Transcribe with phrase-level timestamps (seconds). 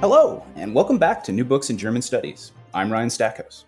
[0.00, 2.52] Hello, and welcome back to New Books in German Studies.
[2.72, 3.66] I'm Ryan Stackhouse.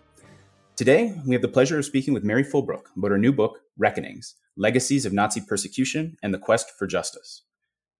[0.75, 4.33] Today, we have the pleasure of speaking with Mary Fulbrook about her new book, Reckonings
[4.57, 7.43] Legacies of Nazi Persecution and the Quest for Justice.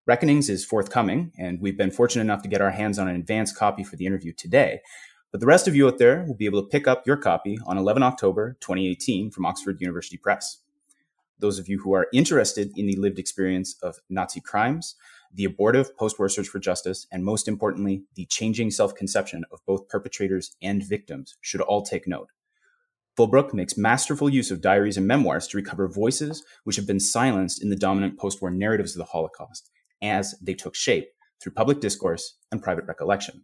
[0.08, 3.56] Reckonings is forthcoming, and we've been fortunate enough to get our hands on an advance
[3.56, 4.82] copy for the interview today.
[5.32, 7.60] But the rest of you out there will be able to pick up your copy
[7.68, 10.58] on 11 October 2018 from Oxford University Press.
[11.38, 14.96] Those of you who are interested in the lived experience of Nazi crimes,
[15.34, 19.60] the abortive post war search for justice, and most importantly, the changing self conception of
[19.66, 22.30] both perpetrators and victims should all take note.
[23.18, 27.62] Fulbrook makes masterful use of diaries and memoirs to recover voices which have been silenced
[27.62, 29.70] in the dominant post war narratives of the Holocaust
[30.02, 31.10] as they took shape
[31.42, 33.44] through public discourse and private recollection.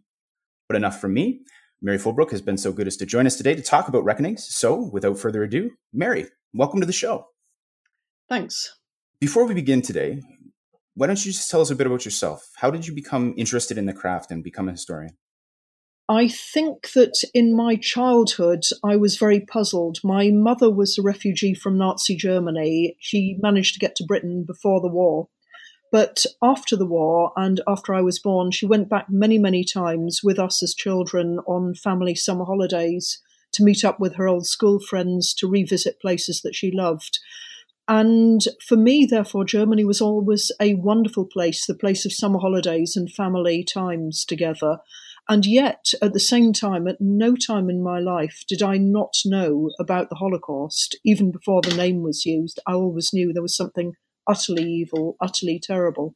[0.68, 1.42] But enough from me.
[1.82, 4.44] Mary Fulbrook has been so good as to join us today to talk about reckonings.
[4.54, 7.28] So, without further ado, Mary, welcome to the show.
[8.28, 8.76] Thanks.
[9.18, 10.20] Before we begin today,
[11.00, 12.50] why don't you just tell us a bit about yourself?
[12.56, 15.16] How did you become interested in the craft and become a historian?
[16.10, 20.00] I think that in my childhood, I was very puzzled.
[20.04, 22.96] My mother was a refugee from Nazi Germany.
[22.98, 25.28] She managed to get to Britain before the war.
[25.90, 30.20] But after the war and after I was born, she went back many, many times
[30.22, 33.22] with us as children on family summer holidays
[33.52, 37.20] to meet up with her old school friends, to revisit places that she loved.
[37.90, 42.94] And for me, therefore, Germany was always a wonderful place, the place of summer holidays
[42.94, 44.78] and family times together.
[45.28, 49.16] And yet, at the same time, at no time in my life did I not
[49.24, 52.60] know about the Holocaust, even before the name was used.
[52.64, 56.14] I always knew there was something utterly evil, utterly terrible.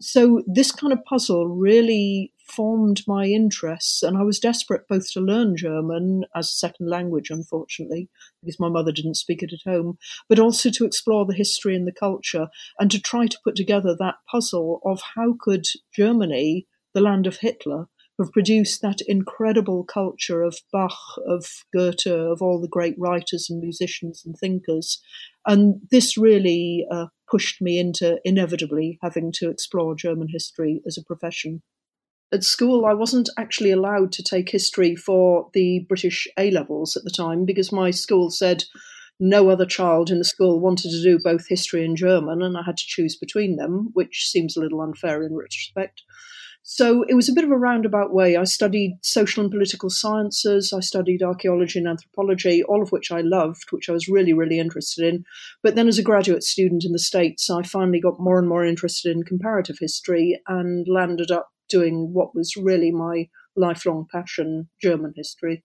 [0.00, 5.20] So, this kind of puzzle really formed my interests, and I was desperate both to
[5.20, 8.08] learn German as a second language, unfortunately,
[8.42, 11.86] because my mother didn't speak it at home, but also to explore the history and
[11.86, 17.00] the culture and to try to put together that puzzle of how could Germany, the
[17.00, 17.88] land of Hitler,
[18.18, 20.96] have produced that incredible culture of Bach,
[21.26, 25.02] of Goethe, of all the great writers and musicians and thinkers.
[25.46, 31.02] And this really uh, pushed me into inevitably having to explore German history as a
[31.02, 31.62] profession
[32.32, 37.04] at school, I wasn't actually allowed to take history for the British A levels at
[37.04, 38.64] the time because my school said
[39.20, 42.62] no other child in the school wanted to do both history and German, and I
[42.62, 46.02] had to choose between them, which seems a little unfair in retrospect.
[46.66, 48.36] So it was a bit of a roundabout way.
[48.36, 53.20] I studied social and political sciences, I studied archaeology and anthropology, all of which I
[53.20, 55.24] loved, which I was really, really interested in.
[55.62, 58.64] But then as a graduate student in the States, I finally got more and more
[58.64, 65.12] interested in comparative history and landed up doing what was really my lifelong passion, German
[65.16, 65.64] history.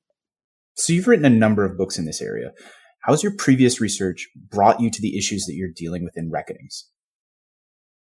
[0.75, 2.51] So you've written a number of books in this area.
[3.01, 6.29] How has your previous research brought you to the issues that you're dealing with in
[6.31, 6.85] Reckonings?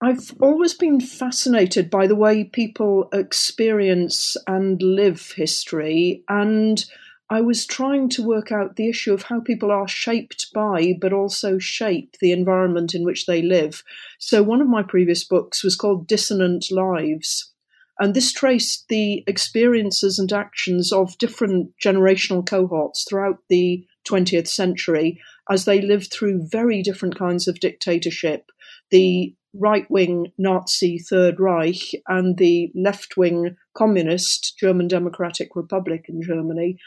[0.02, 6.84] I've always been fascinated by the way people experience and live history, and
[7.30, 11.14] I was trying to work out the issue of how people are shaped by, but
[11.14, 13.84] also shape the environment in which they live.
[14.20, 17.52] So, one of my previous books was called Dissonant Lives,
[18.00, 25.20] and this traced the experiences and actions of different generational cohorts throughout the 20th century
[25.50, 28.52] as they lived through very different kinds of dictatorship.
[28.92, 36.22] The right wing Nazi Third Reich and the left wing communist German Democratic Republic in
[36.22, 36.78] Germany.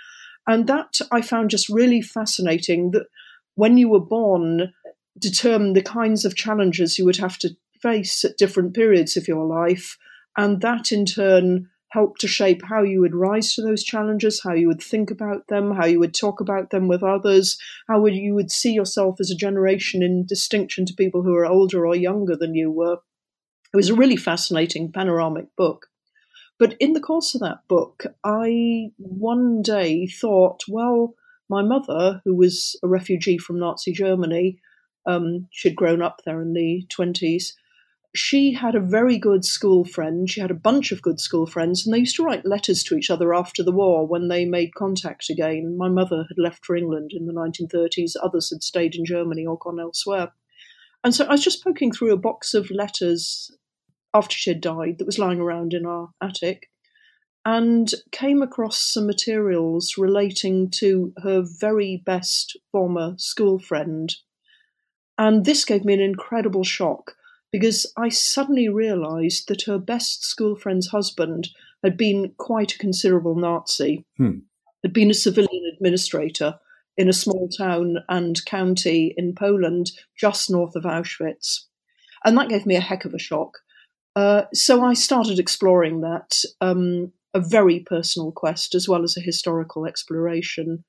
[0.46, 3.06] And that I found just really fascinating that
[3.54, 4.72] when you were born,
[5.18, 7.50] determined the kinds of challenges you would have to
[7.82, 9.96] face at different periods of your life.
[10.36, 14.52] And that in turn helped to shape how you would rise to those challenges, how
[14.52, 17.58] you would think about them, how you would talk about them with others,
[17.88, 21.46] how would you would see yourself as a generation in distinction to people who are
[21.46, 22.98] older or younger than you were.
[23.72, 25.86] It was a really fascinating panoramic book.
[26.58, 31.14] But in the course of that book, I one day thought, well,
[31.48, 34.58] my mother, who was a refugee from Nazi Germany,
[35.06, 37.52] um, she'd grown up there in the 20s,
[38.18, 40.28] she had a very good school friend.
[40.28, 42.96] She had a bunch of good school friends, and they used to write letters to
[42.96, 45.76] each other after the war when they made contact again.
[45.78, 49.56] My mother had left for England in the 1930s, others had stayed in Germany or
[49.56, 50.32] gone elsewhere.
[51.04, 53.56] And so I was just poking through a box of letters
[54.12, 56.70] after she had died that was lying around in our attic
[57.44, 64.16] and came across some materials relating to her very best former school friend.
[65.16, 67.14] And this gave me an incredible shock
[67.52, 71.48] because I suddenly realised that her best school friend's husband
[71.82, 74.38] had been quite a considerable Nazi, hmm.
[74.82, 76.58] had been a civilian administrator
[76.96, 81.60] in a small town and county in Poland just north of Auschwitz.
[82.24, 83.58] And that gave me a heck of a shock.
[84.16, 89.20] Uh, so I started exploring that, um, a very personal quest as well as a
[89.20, 90.84] historical exploration.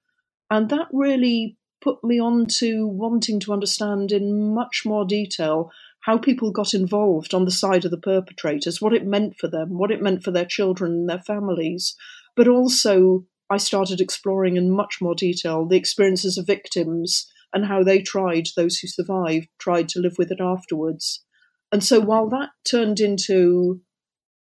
[0.49, 6.17] And that really put me on to wanting to understand in much more detail how
[6.17, 9.91] people got involved on the side of the perpetrators, what it meant for them, what
[9.91, 11.95] it meant for their children and their families.
[12.35, 17.83] But also, I started exploring in much more detail the experiences of victims and how
[17.83, 21.23] they tried, those who survived, tried to live with it afterwards.
[21.71, 23.81] And so, while that turned into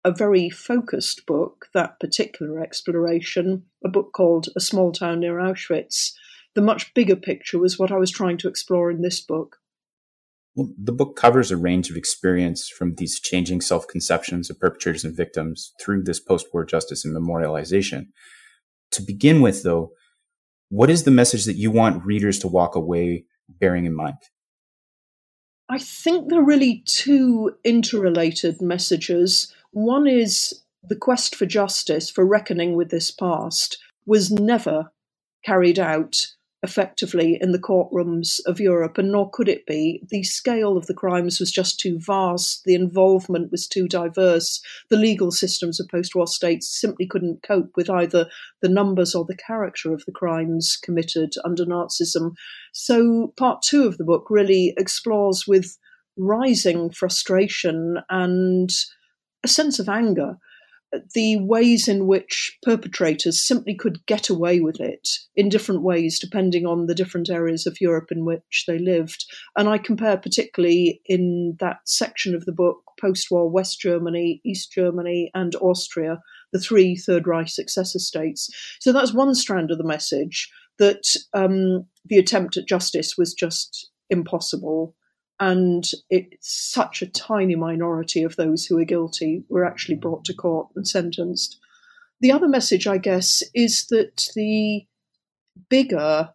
[0.05, 6.12] a very focused book, that particular exploration, a book called A Small Town Near Auschwitz,
[6.55, 9.58] the much bigger picture was what I was trying to explore in this book.
[10.56, 15.05] Well, the book covers a range of experience from these changing self conceptions of perpetrators
[15.05, 18.06] and victims through this post war justice and memorialization.
[18.93, 19.91] To begin with, though,
[20.70, 24.17] what is the message that you want readers to walk away bearing in mind?
[25.69, 29.53] I think there are really two interrelated messages.
[29.73, 33.76] One is the quest for justice, for reckoning with this past,
[34.06, 34.93] was never
[35.44, 36.29] carried out
[36.67, 40.03] effectively in the courtrooms of Europe, and nor could it be.
[40.11, 44.61] The scale of the crimes was just too vast, the involvement was too diverse.
[44.91, 48.29] The legal systems of post war states simply couldn't cope with either
[48.61, 52.33] the numbers or the character of the crimes committed under Nazism.
[52.73, 55.79] So, part two of the book really explores with
[56.17, 58.71] rising frustration and
[59.45, 60.37] a sense of anger
[61.15, 66.65] the ways in which perpetrators simply could get away with it in different ways, depending
[66.65, 69.25] on the different areas of Europe in which they lived.
[69.56, 74.73] And I compare particularly in that section of the book post war West Germany, East
[74.73, 76.21] Germany, and Austria,
[76.53, 78.49] the three Third Reich successor states.
[78.81, 83.91] So that's one strand of the message that um, the attempt at justice was just
[84.11, 84.94] impossible
[85.38, 90.35] and it's such a tiny minority of those who are guilty were actually brought to
[90.35, 91.59] court and sentenced.
[92.21, 94.87] The other message, I guess, is that the
[95.69, 96.31] bigger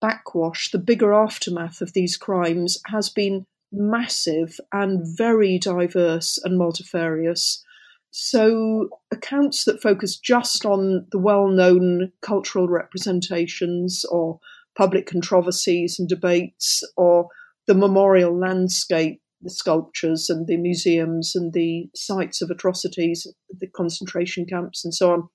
[0.00, 7.64] backwash, the bigger aftermath of these crimes has been massive and very diverse and multifarious.
[8.12, 14.40] So, accounts that focus just on the well known cultural representations or
[14.76, 17.28] public controversies and debates or
[17.70, 23.28] the memorial landscape, the sculptures and the museums and the sites of atrocities,
[23.60, 25.28] the concentration camps and so on,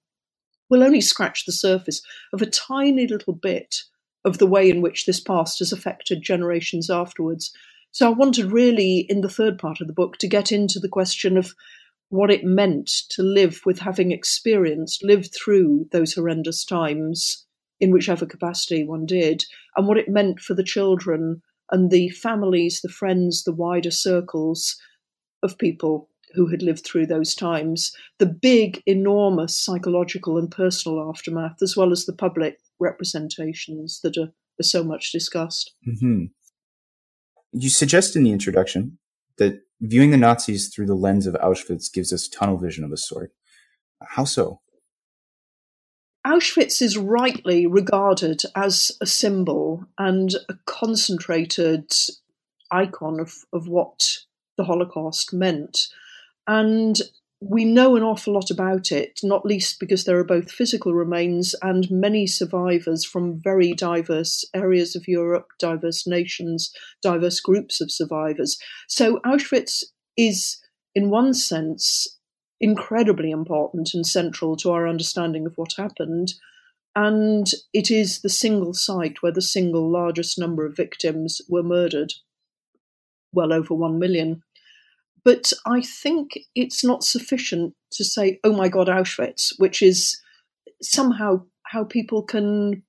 [0.70, 2.02] will only scratch the surface
[2.34, 3.84] of a tiny little bit
[4.26, 7.54] of the way in which this past has affected generations afterwards.
[7.92, 10.90] So I wanted really, in the third part of the book, to get into the
[10.90, 11.54] question of
[12.10, 17.46] what it meant to live with having experienced, lived through those horrendous times
[17.80, 19.46] in whichever capacity one did,
[19.78, 24.78] and what it meant for the children and the families, the friends, the wider circles
[25.44, 31.58] of people who had lived through those times, the big, enormous psychological and personal aftermath,
[31.62, 35.74] as well as the public representations that are, are so much discussed.
[35.88, 36.26] Mm-hmm.
[37.54, 38.98] You suggest in the introduction
[39.38, 42.98] that viewing the Nazis through the lens of Auschwitz gives us tunnel vision of a
[42.98, 43.32] sort.
[44.02, 44.60] How so?
[46.26, 51.92] Auschwitz is rightly regarded as a symbol and a concentrated
[52.72, 54.18] icon of, of what
[54.58, 55.88] the Holocaust meant.
[56.48, 57.00] And
[57.42, 61.54] we know an awful lot about it, not least because there are both physical remains
[61.62, 68.58] and many survivors from very diverse areas of Europe, diverse nations, diverse groups of survivors.
[68.88, 69.84] So Auschwitz
[70.18, 70.58] is,
[70.96, 72.15] in one sense,
[72.66, 76.34] incredibly important and central to our understanding of what happened.
[76.96, 82.12] And it is the single site where the single largest number of victims were murdered,
[83.32, 84.42] well over one million.
[85.24, 90.20] But I think it's not sufficient to say, oh my God, Auschwitz, which is
[90.82, 92.82] somehow how people can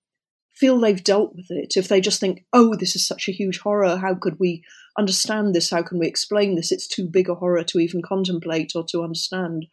[0.56, 1.76] feel they've dealt with it.
[1.76, 4.64] If they just think, oh, this is such a huge horror, how could we
[4.98, 5.70] understand this?
[5.70, 6.72] How can we explain this?
[6.72, 9.66] It's too big a horror to even contemplate or to understand.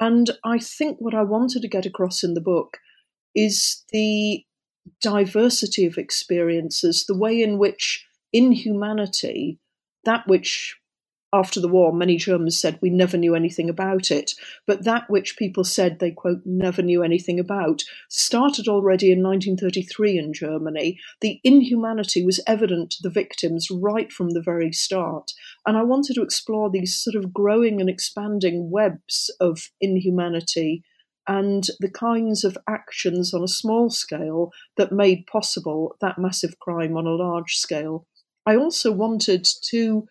[0.00, 2.78] And I think what I wanted to get across in the book
[3.34, 4.44] is the
[5.00, 9.58] diversity of experiences, the way in which in humanity,
[10.04, 10.76] that which
[11.32, 14.32] after the war, many Germans said we never knew anything about it.
[14.66, 20.18] But that which people said they, quote, never knew anything about started already in 1933
[20.18, 20.98] in Germany.
[21.20, 25.32] The inhumanity was evident to the victims right from the very start.
[25.66, 30.84] And I wanted to explore these sort of growing and expanding webs of inhumanity
[31.28, 36.96] and the kinds of actions on a small scale that made possible that massive crime
[36.96, 38.06] on a large scale.
[38.46, 40.06] I also wanted to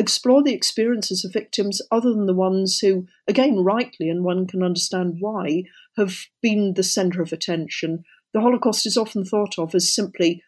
[0.00, 4.62] explore the experiences of victims other than the ones who, again, rightly, and one can
[4.62, 5.64] understand why,
[5.96, 8.04] have been the centre of attention.
[8.32, 10.42] The Holocaust is often thought of as simply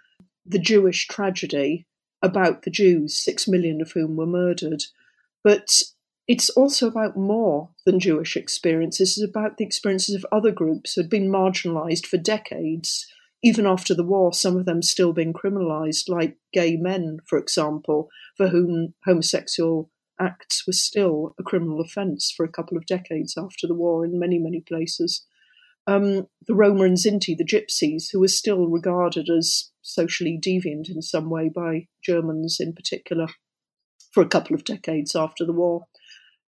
[0.45, 1.87] the Jewish tragedy
[2.23, 4.85] about the Jews, six million of whom were murdered.
[5.45, 5.83] But
[6.29, 9.19] it's also about more than Jewish experiences.
[9.19, 13.07] It's about the experiences of other groups who had been marginalised for decades
[13.43, 18.09] even after the war, some of them still being criminalised, like gay men, for example,
[18.37, 23.67] for whom homosexual acts were still a criminal offence for a couple of decades after
[23.67, 25.27] the war in many, many places.
[25.87, 31.03] Um, the Roma and Sinti, the gypsies, who were still regarded as socially deviant in
[31.03, 33.27] some way by Germans in particular
[34.13, 35.87] for a couple of decades after the war.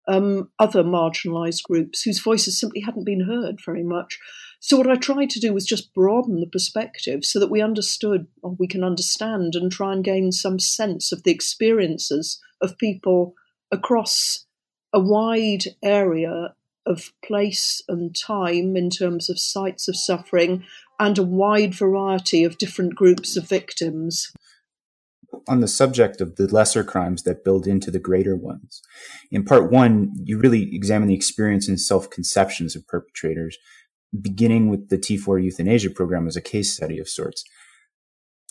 [0.07, 4.19] Um, other marginalised groups whose voices simply hadn't been heard very much.
[4.67, 8.29] So, what I tried to do was just broaden the perspective so that we understood,
[8.43, 13.35] or we can understand, and try and gain some sense of the experiences of people
[13.71, 14.47] across
[14.91, 16.55] a wide area
[16.87, 20.65] of place and time in terms of sites of suffering
[20.99, 24.33] and a wide variety of different groups of victims.
[25.47, 28.81] On the subject of the lesser crimes that build into the greater ones,
[29.31, 33.59] in part one, you really examine the experience and self conceptions of perpetrators
[34.21, 37.45] beginning with the T4 euthanasia program as a case study of sorts.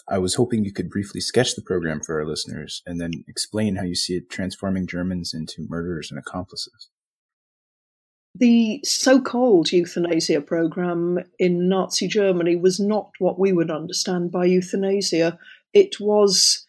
[0.10, 3.77] I was hoping you could briefly sketch the program for our listeners and then explain
[3.77, 6.89] how you see it transforming Germans into murderers and accomplices.
[8.36, 14.46] The so called euthanasia program in Nazi Germany was not what we would understand by
[14.46, 15.38] euthanasia.
[15.72, 16.65] It was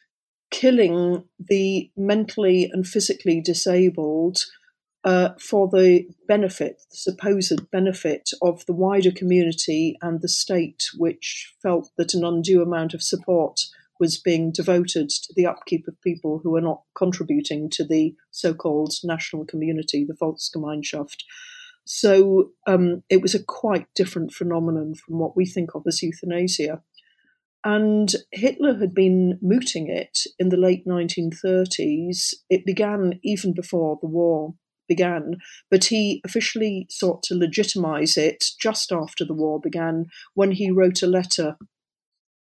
[0.50, 4.44] killing the mentally and physically disabled
[5.04, 11.52] uh, for the benefit, the supposed benefit of the wider community and the state, which
[11.62, 13.60] felt that an undue amount of support
[14.00, 18.54] was being devoted to the upkeep of people who were not contributing to the so
[18.54, 21.22] called national community, the Volksgemeinschaft.
[21.84, 26.82] So um, it was a quite different phenomenon from what we think of as euthanasia.
[27.62, 32.34] And Hitler had been mooting it in the late 1930s.
[32.50, 34.54] It began even before the war
[34.88, 35.36] began,
[35.70, 41.02] but he officially sought to legitimize it just after the war began when he wrote
[41.02, 41.56] a letter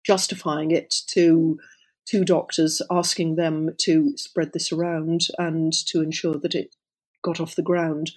[0.06, 1.60] justifying it to
[2.08, 6.76] two doctors, asking them to spread this around and to ensure that it
[7.24, 8.12] got off the ground.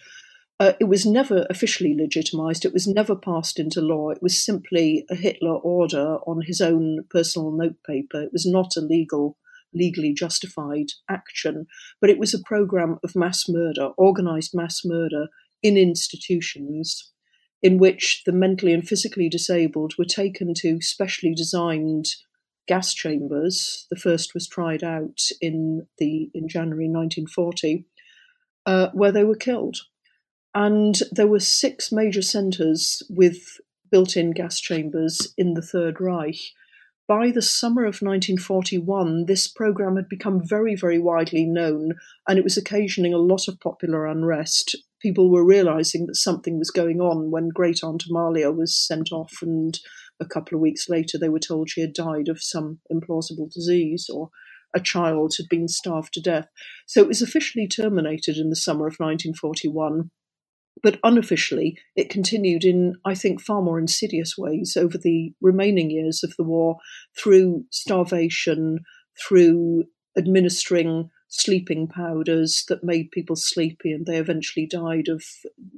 [0.60, 2.64] Uh, it was never officially legitimized.
[2.64, 4.10] It was never passed into law.
[4.10, 8.22] It was simply a Hitler order on his own personal notepaper.
[8.22, 9.36] It was not a legal
[9.74, 11.66] legally justified action,
[12.00, 15.28] but it was a program of mass murder, organized mass murder
[15.62, 17.12] in institutions
[17.62, 22.06] in which the mentally and physically disabled were taken to specially designed
[22.68, 23.86] gas chambers.
[23.90, 27.84] The first was tried out in the in January 1940,
[28.66, 29.78] uh, where they were killed.
[30.54, 36.40] And there were six major centres with built-in gas chambers in the Third Reich
[37.08, 41.94] by the summer of 1941, this program had become very, very widely known,
[42.26, 44.76] and it was occasioning a lot of popular unrest.
[45.00, 49.34] People were realizing that something was going on when Great Aunt Amalia was sent off,
[49.40, 49.78] and
[50.18, 54.08] a couple of weeks later, they were told she had died of some implausible disease
[54.12, 54.30] or
[54.74, 56.48] a child had been starved to death.
[56.86, 60.10] So it was officially terminated in the summer of 1941.
[60.82, 66.22] But unofficially, it continued in, I think, far more insidious ways over the remaining years
[66.22, 66.76] of the war
[67.16, 68.80] through starvation,
[69.18, 69.84] through
[70.16, 75.24] administering sleeping powders that made people sleepy and they eventually died of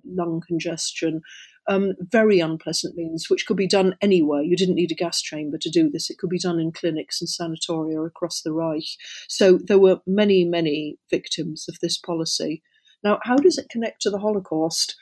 [0.04, 1.20] lung congestion.
[1.68, 4.42] Um, very unpleasant means, which could be done anywhere.
[4.42, 6.08] You didn't need a gas chamber to do this.
[6.08, 8.96] It could be done in clinics and sanatoria across the Reich.
[9.28, 12.62] So there were many, many victims of this policy.
[13.02, 14.96] Now, how does it connect to the Holocaust?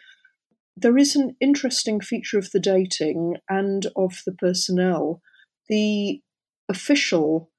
[0.76, 5.22] There is an interesting feature of the dating and of the personnel.
[5.68, 6.20] The
[6.68, 7.50] official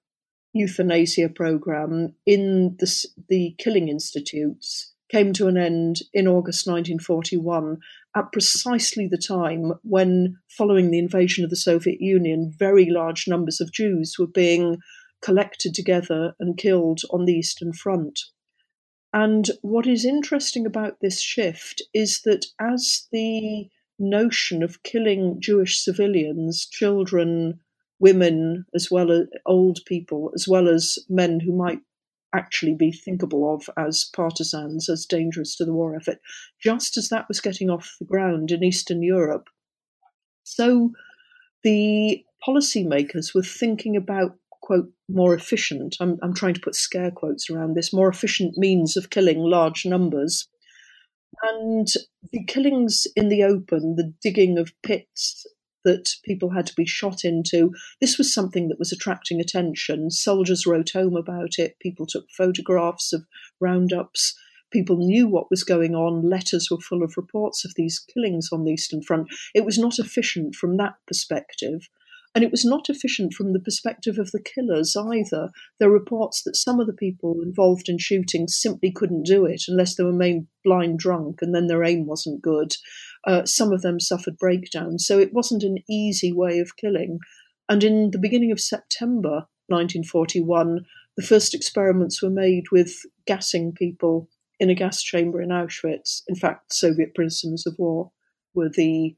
[0.54, 7.78] euthanasia program in the, the killing institutes came to an end in August 1941
[8.16, 13.62] at precisely the time when, following the invasion of the Soviet Union, very large numbers
[13.62, 14.78] of Jews were being
[15.22, 18.20] collected together and killed on the Eastern Front.
[19.20, 25.84] And what is interesting about this shift is that as the notion of killing Jewish
[25.84, 27.60] civilians, children,
[28.00, 31.80] women, as well as old people, as well as men who might
[32.36, 36.20] actually be thinkable of as partisans, as dangerous to the war effort,
[36.62, 39.48] just as that was getting off the ground in Eastern Europe.
[40.44, 40.92] So
[41.64, 44.36] the policymakers were thinking about,
[44.68, 48.98] quote, more efficient, I'm, I'm trying to put scare quotes around this, more efficient means
[48.98, 50.50] of killing large numbers.
[51.42, 51.88] And
[52.34, 55.48] the killings in the open, the digging of pits
[55.86, 57.72] that people had to be shot into.
[58.02, 60.12] This was something that was attracting attention.
[60.12, 61.80] Soldiers wrote home about it.
[61.80, 63.26] People took photographs of
[63.62, 64.38] roundups.
[64.70, 66.30] People knew what was going on.
[66.30, 69.30] Letters were full of reports of these killings on the Eastern Front.
[69.56, 71.88] It was not efficient from that perspective.
[72.38, 75.50] And it was not efficient from the perspective of the killers either.
[75.80, 79.64] There are reports that some of the people involved in shooting simply couldn't do it
[79.68, 82.76] unless they were made blind drunk and then their aim wasn't good.
[83.26, 85.04] Uh, some of them suffered breakdowns.
[85.04, 87.18] So it wasn't an easy way of killing.
[87.70, 92.94] And in the beginning of September 1941, the first experiments were made with
[93.26, 96.22] gassing people in a gas chamber in Auschwitz.
[96.28, 98.12] In fact, Soviet prisoners of war
[98.54, 99.16] were the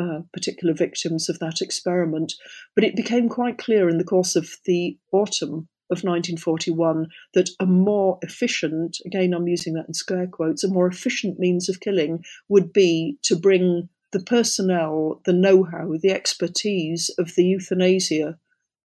[0.00, 2.32] uh, particular victims of that experiment.
[2.74, 7.66] But it became quite clear in the course of the autumn of 1941 that a
[7.66, 12.24] more efficient, again, I'm using that in scare quotes, a more efficient means of killing
[12.48, 18.38] would be to bring the personnel, the know how, the expertise of the euthanasia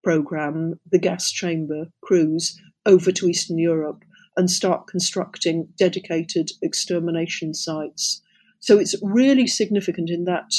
[0.04, 4.04] program, the gas chamber crews, over to Eastern Europe
[4.38, 8.22] and start constructing dedicated extermination sites.
[8.60, 10.52] So it's really significant in that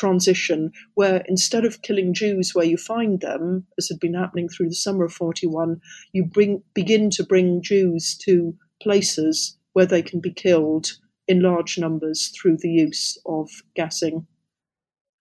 [0.00, 4.70] transition where instead of killing Jews where you find them, as had been happening through
[4.70, 5.78] the summer of 41,
[6.12, 10.92] you bring, begin to bring Jews to places where they can be killed
[11.28, 14.26] in large numbers through the use of gassing.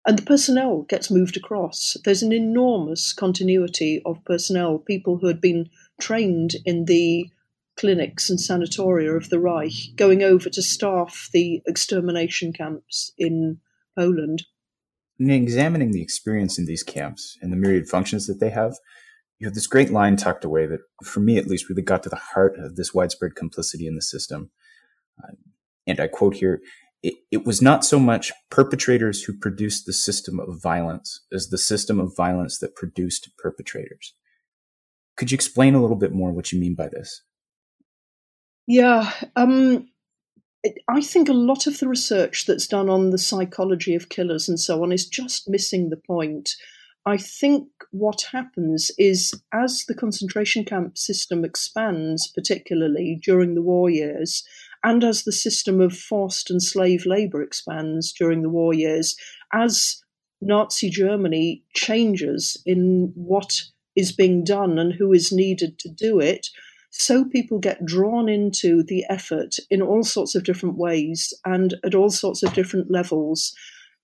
[0.08, 1.98] And the personnel gets moved across.
[2.06, 7.30] There's an enormous continuity of personnel, people who had been trained in the
[7.76, 13.60] clinics and sanatoria of the Reich, going over to staff the extermination camps in
[13.98, 14.46] Poland
[15.19, 18.75] in examining the experience in these camps and the myriad functions that they have,
[19.38, 22.10] you have this great line tucked away that, for me at least, really got to
[22.10, 24.51] the heart of this widespread complicity in the system.
[25.21, 25.34] Uh,
[25.88, 26.62] and I quote here
[27.01, 31.58] it, it was not so much perpetrators who produced the system of violence as the
[31.58, 34.13] system of violence that produced perpetrators.
[35.15, 37.23] Could you explain a little bit more what you mean by this?
[38.67, 39.88] Yeah, um,
[40.89, 44.60] I think a lot of the research that's done on the psychology of killers and
[44.60, 46.56] so on is just missing the point.
[47.06, 53.89] I think what happens is as the concentration camp system expands, particularly during the war
[53.89, 54.43] years,
[54.84, 59.15] and as the system of forced and slave labor expands during the war years,
[59.54, 60.02] as
[60.41, 63.62] Nazi Germany changes in what
[63.95, 66.48] is being done and who is needed to do it,
[66.91, 71.95] so people get drawn into the effort in all sorts of different ways and at
[71.95, 73.54] all sorts of different levels.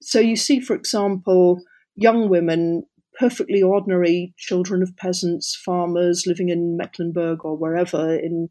[0.02, 1.62] So you see, for example,
[1.95, 2.84] young women,
[3.17, 8.50] perfectly ordinary children of peasants, farmers living in Mecklenburg or wherever in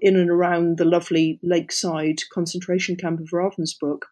[0.00, 4.02] in and around the lovely lakeside concentration camp of Ravensbrück.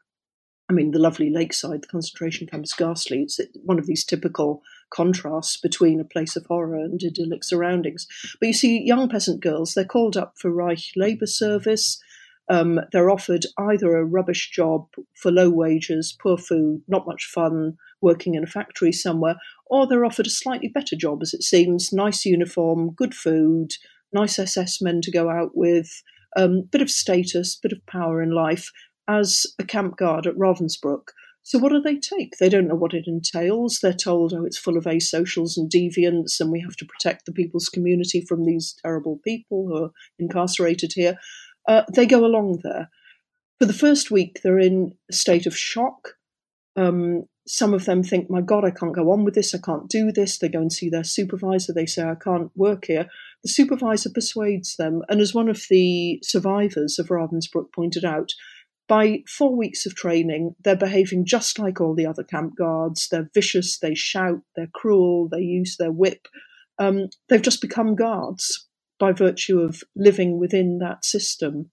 [0.68, 3.22] I mean, the lovely lakeside, the concentration camp is ghastly.
[3.22, 4.62] It's one of these typical
[4.94, 8.06] contrasts between a place of horror and idyllic surroundings.
[8.38, 12.00] But you see, young peasant girls, they're called up for Reich labour service.
[12.48, 17.76] Um, they're offered either a rubbish job for low wages, poor food, not much fun,
[18.00, 21.92] working in a factory somewhere, or they're offered a slightly better job, as it seems
[21.92, 23.70] nice uniform, good food,
[24.12, 26.02] nice SS men to go out with,
[26.36, 28.70] um, bit of status, bit of power in life
[29.08, 31.08] as a camp guard at Ravensbrück.
[31.44, 32.36] So what do they take?
[32.38, 33.80] They don't know what it entails.
[33.80, 37.32] They're told, oh, it's full of asocials and deviants, and we have to protect the
[37.32, 41.16] people's community from these terrible people who are incarcerated here.
[41.68, 42.88] Uh, they go along there.
[43.58, 46.14] For the first week, they're in a state of shock.
[46.76, 49.54] Um, some of them think, my God, I can't go on with this.
[49.54, 50.38] I can't do this.
[50.38, 51.72] They go and see their supervisor.
[51.72, 53.08] They say, I can't work here.
[53.42, 55.02] The supervisor persuades them.
[55.08, 58.32] And as one of the survivors of Ravensbrück pointed out,
[58.88, 63.08] by four weeks of training, they're behaving just like all the other camp guards.
[63.08, 66.28] They're vicious, they shout, they're cruel, they use their whip.
[66.78, 68.66] Um, they've just become guards
[68.98, 71.70] by virtue of living within that system.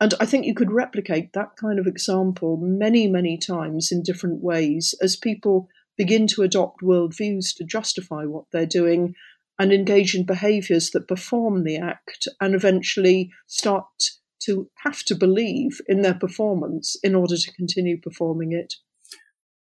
[0.00, 4.42] And I think you could replicate that kind of example many, many times in different
[4.42, 9.14] ways as people begin to adopt worldviews to justify what they're doing
[9.58, 13.86] and engage in behaviors that perform the act and eventually start
[14.44, 18.74] to have to believe in their performance in order to continue performing it.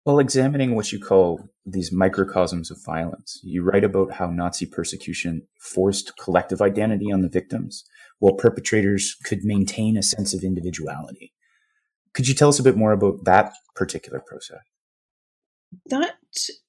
[0.07, 5.47] Well, examining what you call these microcosms of violence, you write about how Nazi persecution
[5.59, 7.85] forced collective identity on the victims,
[8.19, 11.35] while perpetrators could maintain a sense of individuality.
[12.14, 14.59] Could you tell us a bit more about that particular process?
[15.87, 16.16] That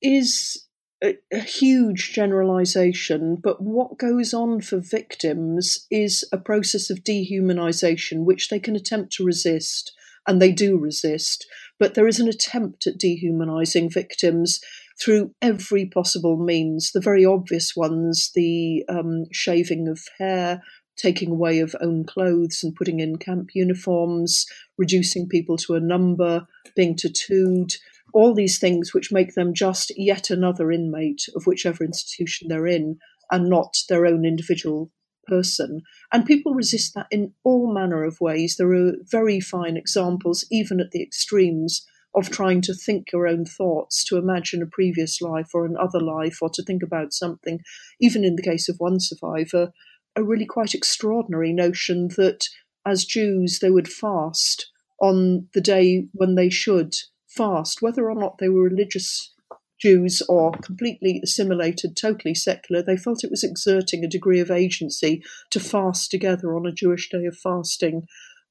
[0.02, 0.67] is
[1.04, 8.24] a, a, huge generalization, but what goes on for victims is a process of dehumanization,
[8.24, 9.94] which they can attempt to resist,
[10.28, 11.48] and they do resist.
[11.80, 14.62] But there is an attempt at dehumanizing victims
[15.00, 20.62] through every possible means, the very obvious ones, the um, shaving of hair,
[20.96, 24.46] taking away of own clothes and putting in camp uniforms,
[24.78, 27.74] reducing people to a number, being tattooed,
[28.13, 32.97] all these things which make them just yet another inmate of whichever institution they're in
[33.32, 34.91] and not their own individual
[35.28, 35.82] person.
[36.12, 38.56] And people resist that in all manner of ways.
[38.58, 43.45] There are very fine examples, even at the extremes, of trying to think your own
[43.45, 47.60] thoughts, to imagine a previous life or another life, or to think about something.
[48.02, 49.71] Even in the case of one survivor,
[50.15, 52.47] a really quite extraordinary notion that
[52.86, 54.69] as Jews they would fast
[55.00, 56.95] on the day when they should
[57.36, 59.34] fast, whether or not they were religious
[59.82, 65.24] Jews or completely assimilated, totally secular, they felt it was exerting a degree of agency
[65.50, 68.04] to fast together on a Jewish day of fasting.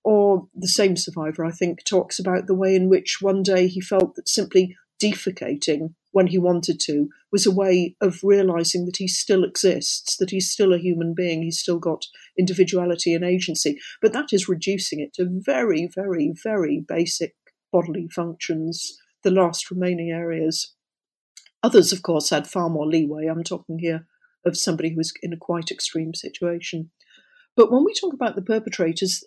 [0.02, 3.80] Or the same survivor, I think, talks about the way in which one day he
[3.80, 9.06] felt that simply defecating when he wanted to was a way of realizing that he
[9.06, 12.06] still exists, that he's still a human being, he's still got
[12.38, 13.78] individuality and agency.
[14.02, 17.34] But that is reducing it to very, very, very basic
[17.72, 20.74] bodily functions, the last remaining areas.
[21.62, 23.26] Others, of course, had far more leeway.
[23.26, 24.06] I'm talking here
[24.44, 26.90] of somebody who was in a quite extreme situation.
[27.56, 29.24] But when we talk about the perpetrators,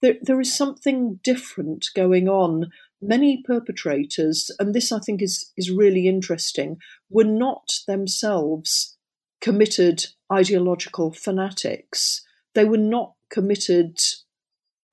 [0.00, 2.70] there, there is something different going on.
[3.02, 6.78] Many perpetrators, and this I think is, is really interesting,
[7.10, 8.96] were not themselves
[9.40, 12.22] committed ideological fanatics.
[12.54, 13.98] They were not committed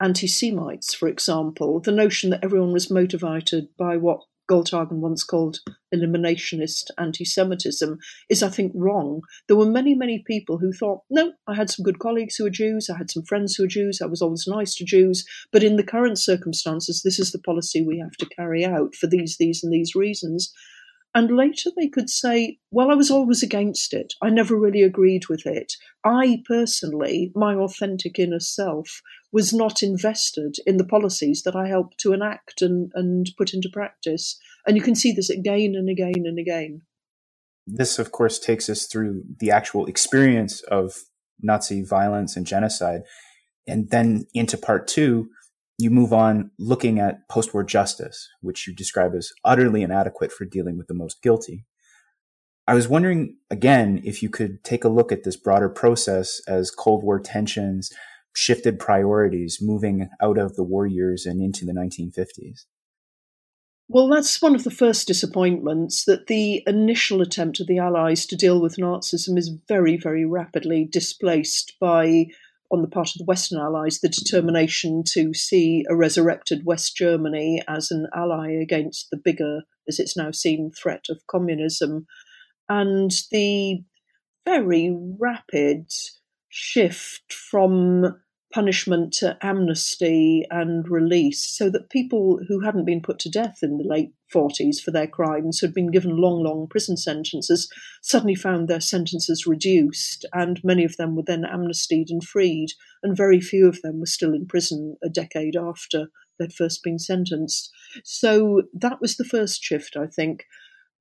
[0.02, 5.60] anti Semites, for example, the notion that everyone was motivated by what Goldhagen once called
[5.94, 9.22] eliminationist anti Semitism is, I think, wrong.
[9.46, 12.50] There were many, many people who thought, no, I had some good colleagues who were
[12.50, 15.62] Jews, I had some friends who were Jews, I was always nice to Jews, but
[15.62, 19.36] in the current circumstances, this is the policy we have to carry out for these,
[19.38, 20.52] these, and these reasons.
[21.14, 24.14] And later they could say, well, I was always against it.
[24.22, 25.74] I never really agreed with it.
[26.04, 31.98] I personally, my authentic inner self, was not invested in the policies that I helped
[32.00, 34.38] to enact and, and put into practice.
[34.66, 36.82] And you can see this again and again and again.
[37.66, 40.94] This, of course, takes us through the actual experience of
[41.42, 43.02] Nazi violence and genocide.
[43.66, 45.28] And then into part two,
[45.78, 50.44] you move on looking at post war justice, which you describe as utterly inadequate for
[50.44, 51.64] dealing with the most guilty.
[52.66, 56.70] I was wondering again if you could take a look at this broader process as
[56.70, 57.90] Cold War tensions
[58.34, 62.64] shifted priorities moving out of the war years and into the 1950s.
[63.88, 68.36] Well, that's one of the first disappointments that the initial attempt of the Allies to
[68.36, 72.28] deal with Nazism is very, very rapidly displaced by
[72.72, 77.62] on the part of the Western Allies the determination to see a resurrected West Germany
[77.68, 82.06] as an ally against the bigger, as it's now seen, threat of communism.
[82.68, 83.84] And the
[84.46, 85.90] very rapid
[86.48, 88.21] shift from
[88.52, 93.78] punishment to amnesty and release, so that people who hadn't been put to death in
[93.78, 97.70] the late 40s for their crimes, who had been given long, long prison sentences,
[98.02, 102.68] suddenly found their sentences reduced, and many of them were then amnestied and freed,
[103.02, 106.98] and very few of them were still in prison a decade after they'd first been
[106.98, 107.70] sentenced.
[108.04, 110.44] So that was the first shift, I think.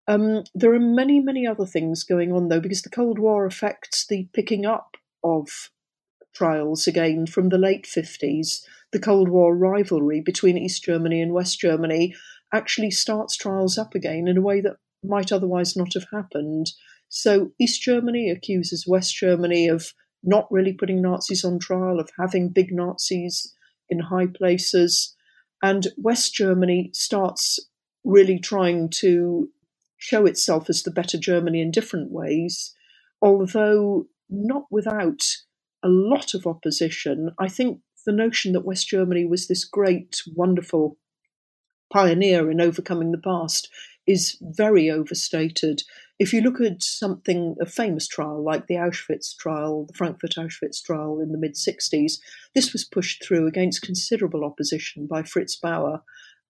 [0.07, 4.05] Um, there are many, many other things going on, though, because the Cold War affects
[4.07, 5.47] the picking up of
[6.33, 8.61] trials again from the late 50s.
[8.91, 12.13] The Cold War rivalry between East Germany and West Germany
[12.53, 16.71] actually starts trials up again in a way that might otherwise not have happened.
[17.09, 22.49] So East Germany accuses West Germany of not really putting Nazis on trial, of having
[22.49, 23.53] big Nazis
[23.89, 25.15] in high places.
[25.63, 27.59] And West Germany starts
[28.03, 29.49] really trying to
[29.97, 32.73] show itself as the better Germany in different ways,
[33.21, 35.21] although not without
[35.83, 37.31] a lot of opposition.
[37.39, 40.97] I think the notion that West Germany was this great, wonderful
[41.91, 43.69] pioneer in overcoming the past
[44.07, 45.83] is very overstated.
[46.19, 50.81] If you look at something, a famous trial like the Auschwitz trial, the Frankfurt Auschwitz
[50.83, 52.13] trial in the mid 60s,
[52.55, 56.01] this was pushed through against considerable opposition by Fritz Bauer.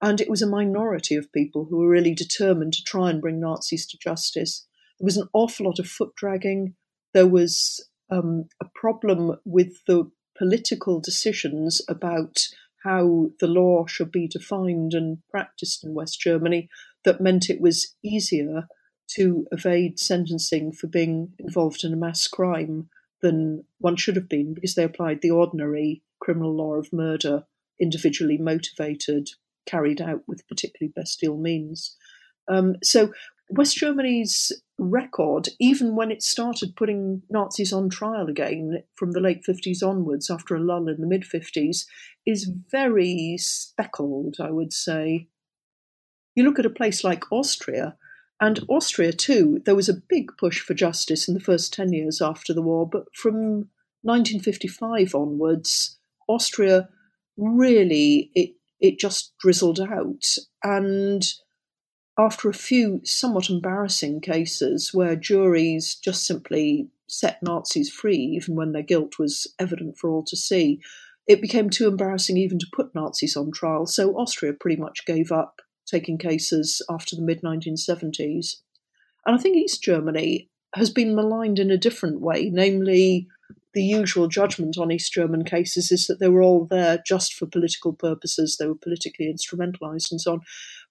[0.02, 3.40] And it was a minority of people who were really determined to try and bring
[3.40, 4.66] Nazis to justice.
[5.00, 6.76] There was an awful lot of foot dragging.
[7.14, 12.40] There was um, a problem with the political decisions about
[12.84, 16.70] how the law should be defined and practiced in West Germany
[17.06, 18.68] that meant it was easier
[19.08, 22.90] to evade sentencing for being involved in a mass crime
[23.22, 27.44] than one should have been because they applied the ordinary criminal law of murder,
[27.80, 29.30] individually motivated,
[29.66, 31.96] carried out with particularly bestial means.
[32.48, 33.14] Um, so
[33.52, 39.44] West Germany's record, even when it started putting Nazis on trial again from the late
[39.48, 41.86] 50s onwards, after a lull in the mid 50s,
[42.26, 45.28] is very speckled, I would say.
[46.34, 47.98] You look at a place like Austria,
[48.40, 52.22] and Austria too, there was a big push for justice in the first 10 years
[52.22, 53.70] after the war, but from
[54.04, 56.90] 1955 onwards, Austria
[57.38, 60.38] really, it, it just drizzled out.
[60.64, 61.24] And
[62.22, 68.74] after a few somewhat embarrassing cases where juries just simply set Nazis free, even when
[68.74, 70.80] their guilt was evident for all to see,
[71.28, 73.88] it became too embarrassing even to put Nazis on trial.
[73.88, 78.58] So Austria pretty much gave up taking cases after the mid 1970s.
[79.26, 83.28] And I think East Germany has been maligned in a different way, namely,
[83.74, 87.46] the usual judgment on East German cases is that they were all there just for
[87.46, 90.42] political purposes, they were politically instrumentalized and so on.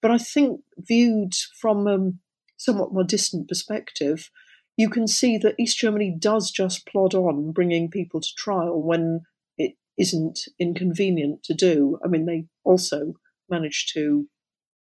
[0.02, 2.12] But I think, viewed from a
[2.56, 4.30] somewhat more distant perspective,
[4.76, 9.22] you can see that East Germany does just plod on bringing people to trial when
[9.58, 11.98] it isn't inconvenient to do.
[12.04, 13.14] I mean, they also
[13.48, 14.26] managed to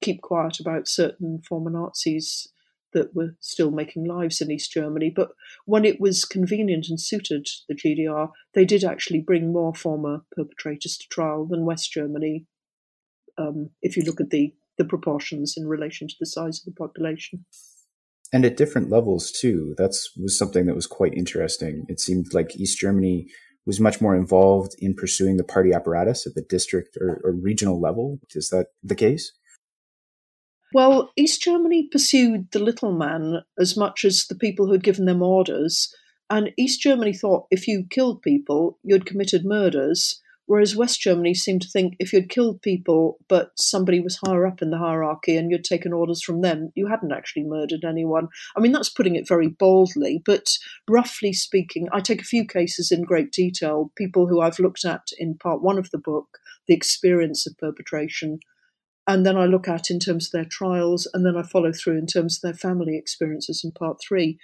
[0.01, 2.47] keep quiet about certain former Nazis
[2.93, 5.11] that were still making lives in East Germany.
[5.13, 5.29] But
[5.65, 10.97] when it was convenient and suited the GDR, they did actually bring more former perpetrators
[10.97, 12.45] to trial than West Germany,
[13.37, 16.77] um, if you look at the, the proportions in relation to the size of the
[16.77, 17.45] population.
[18.33, 19.75] And at different levels too.
[19.77, 21.85] That's was something that was quite interesting.
[21.87, 23.27] It seemed like East Germany
[23.65, 27.79] was much more involved in pursuing the party apparatus at the district or, or regional
[27.79, 28.19] level.
[28.33, 29.31] Is that the case?
[30.73, 35.05] Well, East Germany pursued the little man as much as the people who had given
[35.05, 35.93] them orders,
[36.29, 41.61] and East Germany thought if you killed people, you'd committed murders, whereas West Germany seemed
[41.61, 45.51] to think if you'd killed people, but somebody was higher up in the hierarchy and
[45.51, 48.29] you'd taken orders from them, you hadn't actually murdered anyone.
[48.57, 50.57] I mean, that's putting it very boldly, but
[50.89, 55.09] roughly speaking, I take a few cases in great detail, people who I've looked at
[55.19, 58.39] in part one of the book, the experience of perpetration
[59.05, 61.97] and then I look at in terms of their trials, and then I follow through
[61.97, 64.37] in terms of their family experiences in part three.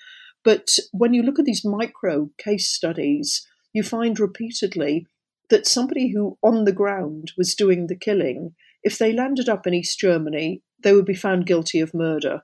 [0.44, 5.06] But when you look at these micro case studies, you find repeatedly
[5.50, 8.54] that somebody who on the ground was doing the killing,
[8.84, 12.42] if they landed up in East Germany, they would be found guilty of murder.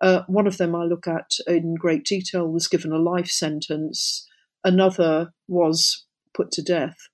[0.00, 4.26] Uh, one of them I look at in great detail was given a life sentence,
[4.64, 7.08] another was put to death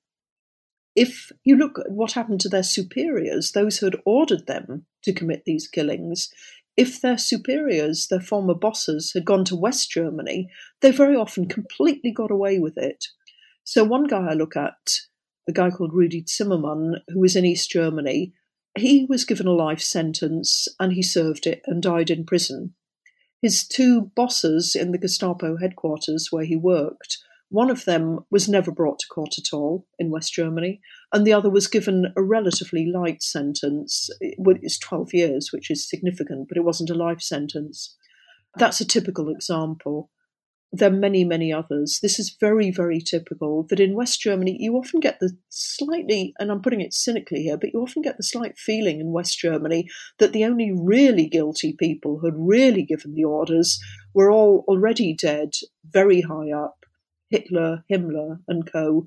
[0.94, 5.12] if you look at what happened to their superiors, those who had ordered them to
[5.12, 6.32] commit these killings,
[6.76, 10.48] if their superiors, their former bosses, had gone to West Germany,
[10.80, 13.06] they very often completely got away with it.
[13.64, 14.98] So, one guy I look at,
[15.48, 18.32] a guy called Rudi Zimmermann, who was in East Germany,
[18.76, 22.74] he was given a life sentence and he served it and died in prison.
[23.40, 27.18] His two bosses in the Gestapo headquarters where he worked
[27.54, 30.80] One of them was never brought to court at all in West Germany,
[31.12, 34.10] and the other was given a relatively light sentence.
[34.20, 37.96] It was 12 years, which is significant, but it wasn't a life sentence.
[38.56, 40.10] That's a typical example
[40.76, 42.00] there are many, many others.
[42.02, 46.50] This is very, very typical that in West Germany, you often get the slightly, and
[46.50, 49.88] I'm putting it cynically here, but you often get the slight feeling in West Germany
[50.18, 53.78] that the only really guilty people who had really given the orders
[54.14, 55.50] were all already dead,
[55.84, 56.76] very high up
[57.30, 59.06] Hitler, Himmler, and co.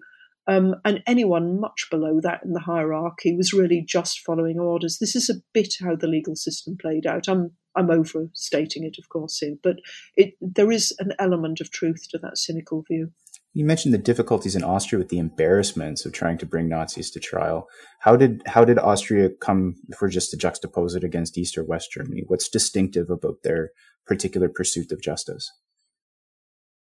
[0.49, 4.97] Um, and anyone much below that in the hierarchy was really just following orders.
[4.99, 7.27] This is a bit how the legal system played out.
[7.27, 9.78] I'm I'm overstating it, of course, here, but
[10.16, 13.12] it, there is an element of truth to that cynical view.
[13.54, 17.20] You mentioned the difficulties in Austria with the embarrassments of trying to bring Nazis to
[17.20, 17.68] trial.
[18.02, 21.63] How did how did Austria come, if we're just to juxtapose it against East or
[21.63, 22.24] West Germany?
[22.28, 23.72] What's distinctive about their
[24.06, 25.52] particular pursuit of justice?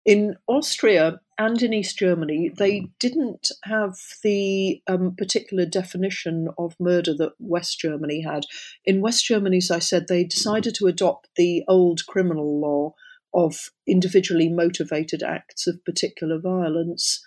[0.06, 7.13] In Austria and in East Germany, they didn't have the um, particular definition of murder
[7.15, 8.43] that West Germany had.
[8.86, 12.93] In West Germany, as I said, they decided to adopt the old criminal law
[13.34, 17.23] of individually motivated acts of particular violence.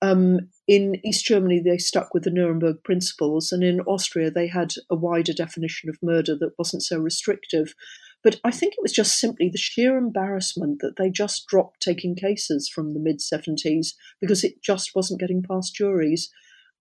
[0.00, 4.74] Um, in East Germany, they stuck with the Nuremberg principles, and in Austria, they had
[4.90, 7.74] a wider definition of murder that wasn't so restrictive.
[8.22, 12.14] But I think it was just simply the sheer embarrassment that they just dropped taking
[12.14, 16.30] cases from the mid 70s because it just wasn't getting past juries.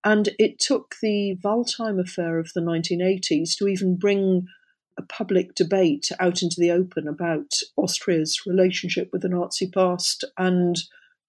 [0.03, 4.47] And it took the Waldheim affair of the 1980s to even bring
[4.97, 10.77] a public debate out into the open about Austria's relationship with the Nazi past and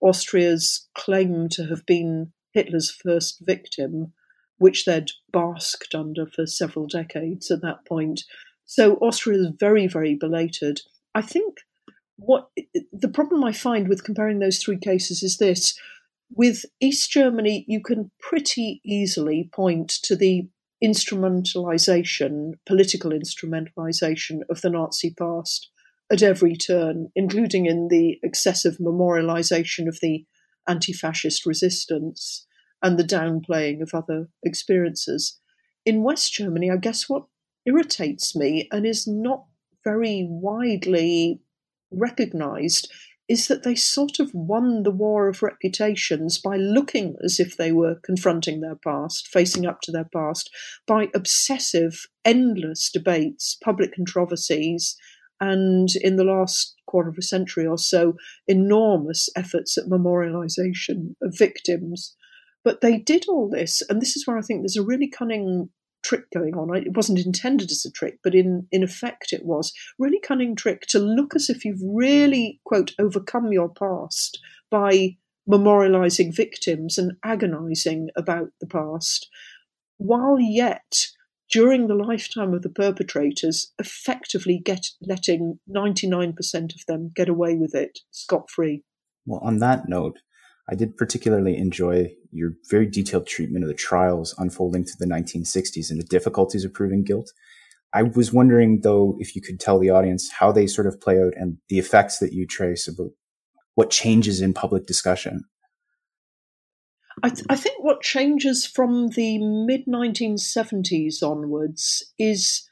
[0.01, 4.12] Austria's claim to have been Hitler's first victim,
[4.59, 8.22] which they'd basked under for several decades at that point.
[8.74, 10.80] So Austria is very, very belated.
[11.14, 11.58] I think
[12.16, 12.48] what
[12.90, 15.78] the problem I find with comparing those three cases is this.
[16.35, 20.48] With East Germany, you can pretty easily point to the
[20.82, 25.68] instrumentalization, political instrumentalization of the Nazi past
[26.11, 30.24] at every turn, including in the excessive memorialization of the
[30.66, 32.46] anti fascist resistance
[32.80, 35.38] and the downplaying of other experiences.
[35.85, 37.24] In West Germany, I guess what
[37.66, 39.44] irritates me and is not
[39.85, 41.40] very widely
[41.90, 42.90] recognized
[43.29, 47.72] is that they sort of won the war of reputations by looking as if they
[47.72, 50.51] were confronting their past, facing up to their past,
[50.87, 54.96] by obsessive, endless debates, public controversies,
[55.40, 58.14] and in the last quarter of a century or so,
[58.46, 62.14] enormous efforts at memorialization of victims.
[62.64, 65.70] But they did all this, and this is where I think there's a really cunning
[66.02, 66.74] trick going on.
[66.76, 69.72] It wasn't intended as a trick, but in, in effect it was.
[69.98, 75.16] Really cunning trick to look as if you've really, quote, overcome your past by
[75.48, 79.28] memorializing victims and agonizing about the past,
[79.98, 81.06] while yet,
[81.50, 87.74] during the lifetime of the perpetrators, effectively get letting 99% of them get away with
[87.74, 88.82] it scot free.
[89.26, 90.18] Well, on that note,
[90.70, 95.90] I did particularly enjoy your very detailed treatment of the trials unfolding through the 1960s
[95.90, 97.33] and the difficulties of proving guilt.
[97.92, 101.20] I was wondering, though, if you could tell the audience how they sort of play
[101.20, 103.11] out and the effects that you trace about
[103.75, 105.44] what changes in public discussion.
[107.22, 112.68] I, th- I think what changes from the mid 1970s onwards is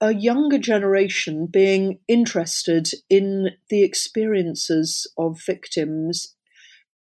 [0.00, 6.34] a younger generation being interested in the experiences of victims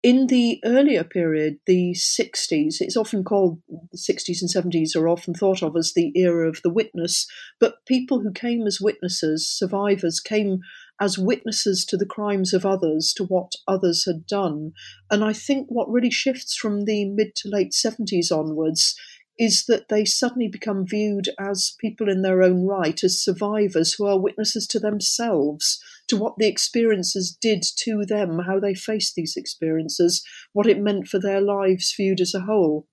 [0.01, 5.33] in the earlier period, the 60s, it's often called the 60s and 70s are often
[5.33, 7.27] thought of as the era of the witness,
[7.59, 10.59] but people who came as witnesses, survivors, came
[11.01, 14.71] as witnesses to the crimes of others, to what others had done.
[15.11, 18.95] And I think what really shifts from the mid to late 70s onwards
[19.37, 24.05] is that they suddenly become viewed as people in their own right, as survivors who
[24.05, 29.35] are witnesses to themselves, to what the experiences did to them, how they faced these
[29.37, 32.87] experiences, what it meant for their lives viewed as a whole.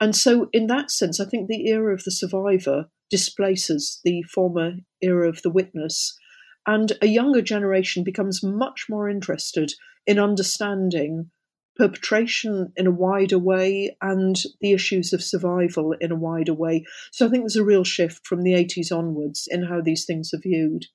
[0.00, 4.72] And so, in that sense, I think the era of the survivor displaces the former
[5.00, 6.18] era of the witness.
[6.66, 9.72] And a younger generation becomes much more interested
[10.06, 11.30] in understanding
[11.76, 16.84] perpetration in a wider way and the issues of survival in a wider way.
[17.12, 20.32] So I think there's a real shift from the 80s onwards in how these things
[20.32, 20.86] are viewed.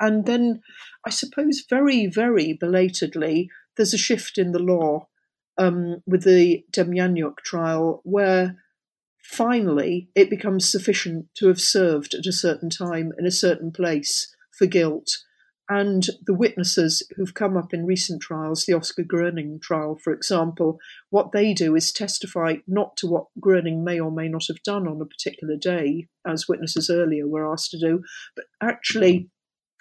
[0.00, 0.60] And then
[1.06, 5.08] I suppose very, very belatedly, there's a shift in the law
[5.56, 8.56] um, with the Demjanjuk trial where
[9.22, 14.34] finally it becomes sufficient to have served at a certain time in a certain place
[14.56, 15.18] for guilt.
[15.70, 20.78] And the witnesses who've come up in recent trials, the Oskar Gröning trial, for example,
[21.10, 24.88] what they do is testify not to what Gröning may or may not have done
[24.88, 28.02] on a particular day, as witnesses earlier were asked to do,
[28.34, 29.28] but actually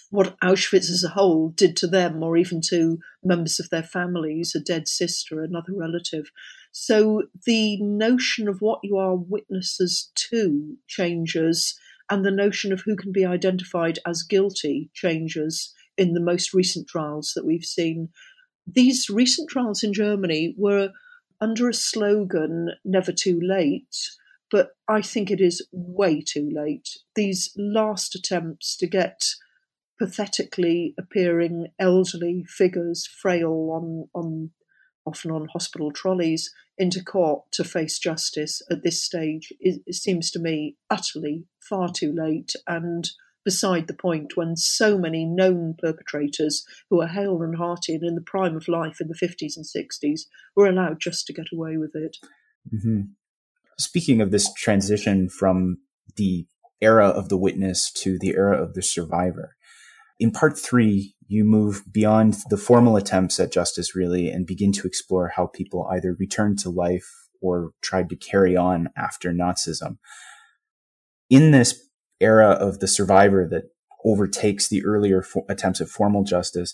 [0.10, 4.56] what Auschwitz as a whole did to them, or even to members of their families,
[4.56, 6.32] a dead sister, another relative.
[6.72, 11.78] So the notion of what you are witnesses to changes,
[12.10, 16.88] and the notion of who can be identified as guilty changes in the most recent
[16.88, 18.10] trials that we've seen.
[18.66, 20.92] These recent trials in Germany were
[21.42, 23.96] under a slogan, never too late,
[24.50, 26.90] but I think it is way too late.
[27.16, 29.26] These last attempts to get
[30.00, 34.52] pathetically appearing elderly figures, frail on, on
[35.06, 40.30] often on hospital trolleys, into court to face justice at this stage it, it seems
[40.30, 43.12] to me utterly far too late and
[43.44, 48.16] beside the point when so many known perpetrators who are hale and hearty and in
[48.16, 50.22] the prime of life in the 50s and 60s
[50.56, 52.18] were allowed just to get away with it.
[52.74, 53.02] Mm-hmm.
[53.80, 55.78] Speaking of this transition from
[56.18, 56.46] the
[56.82, 59.56] era of the witness to the era of the survivor,
[60.20, 64.88] in part three, you move beyond the formal attempts at justice really and begin to
[64.88, 69.98] explore how people either returned to life or tried to carry on after Nazism.
[71.30, 71.88] In this
[72.20, 73.66] era of the survivor that
[74.06, 76.74] overtakes the earlier fo- attempts at formal justice,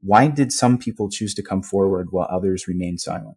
[0.00, 3.36] why did some people choose to come forward while others remained silent?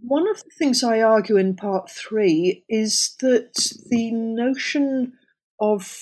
[0.00, 3.54] One of the things I argue in part three is that
[3.90, 5.12] the notion
[5.60, 5.96] of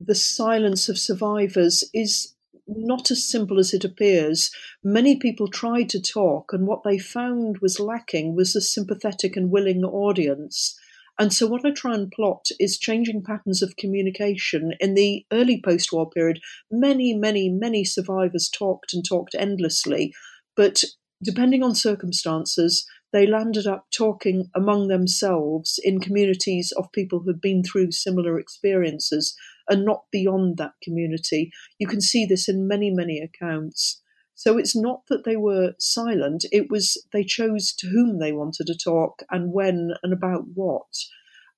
[0.00, 2.34] the silence of survivors is
[2.66, 4.50] not as simple as it appears.
[4.82, 9.50] Many people tried to talk, and what they found was lacking was a sympathetic and
[9.50, 10.78] willing audience.
[11.18, 14.72] And so, what I try and plot is changing patterns of communication.
[14.80, 16.40] In the early post war period,
[16.70, 20.12] many, many, many survivors talked and talked endlessly.
[20.56, 20.84] But
[21.22, 27.40] depending on circumstances, they landed up talking among themselves in communities of people who had
[27.40, 29.36] been through similar experiences
[29.68, 31.50] and not beyond that community.
[31.78, 34.00] You can see this in many, many accounts.
[34.34, 38.66] So it's not that they were silent, it was they chose to whom they wanted
[38.66, 40.82] to talk and when and about what.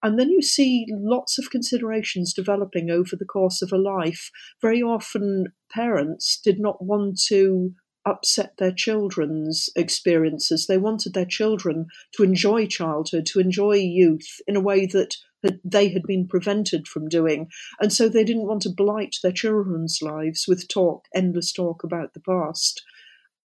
[0.02, 4.30] And then you see lots of considerations developing over the course of a life.
[4.60, 7.72] Very often, parents did not want to
[8.06, 10.66] upset their children's experiences.
[10.66, 15.16] They wanted their children to enjoy childhood, to enjoy youth in a way that
[15.64, 17.48] they had been prevented from doing.
[17.80, 22.14] And so they didn't want to blight their children's lives with talk, endless talk about
[22.14, 22.82] the past.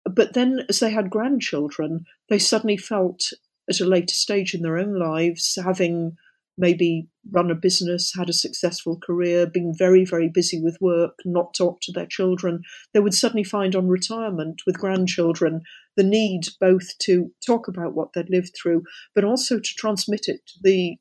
[0.06, 3.34] But then, as they had grandchildren, they suddenly felt
[3.70, 6.18] at a later stage in their own lives, having
[6.62, 11.54] maybe run a business, had a successful career, been very, very busy with work, not
[11.56, 12.62] talked to their children,
[12.94, 15.62] they would suddenly find on retirement with grandchildren
[15.98, 18.84] the need both to talk about what they'd lived through,
[19.14, 20.96] but also to transmit it to the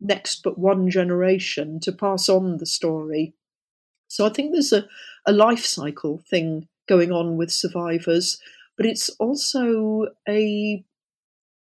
[0.00, 3.34] next but one generation to pass on the story.
[4.08, 4.86] So I think there's a,
[5.26, 8.40] a life cycle thing going on with survivors,
[8.76, 10.84] but it's also a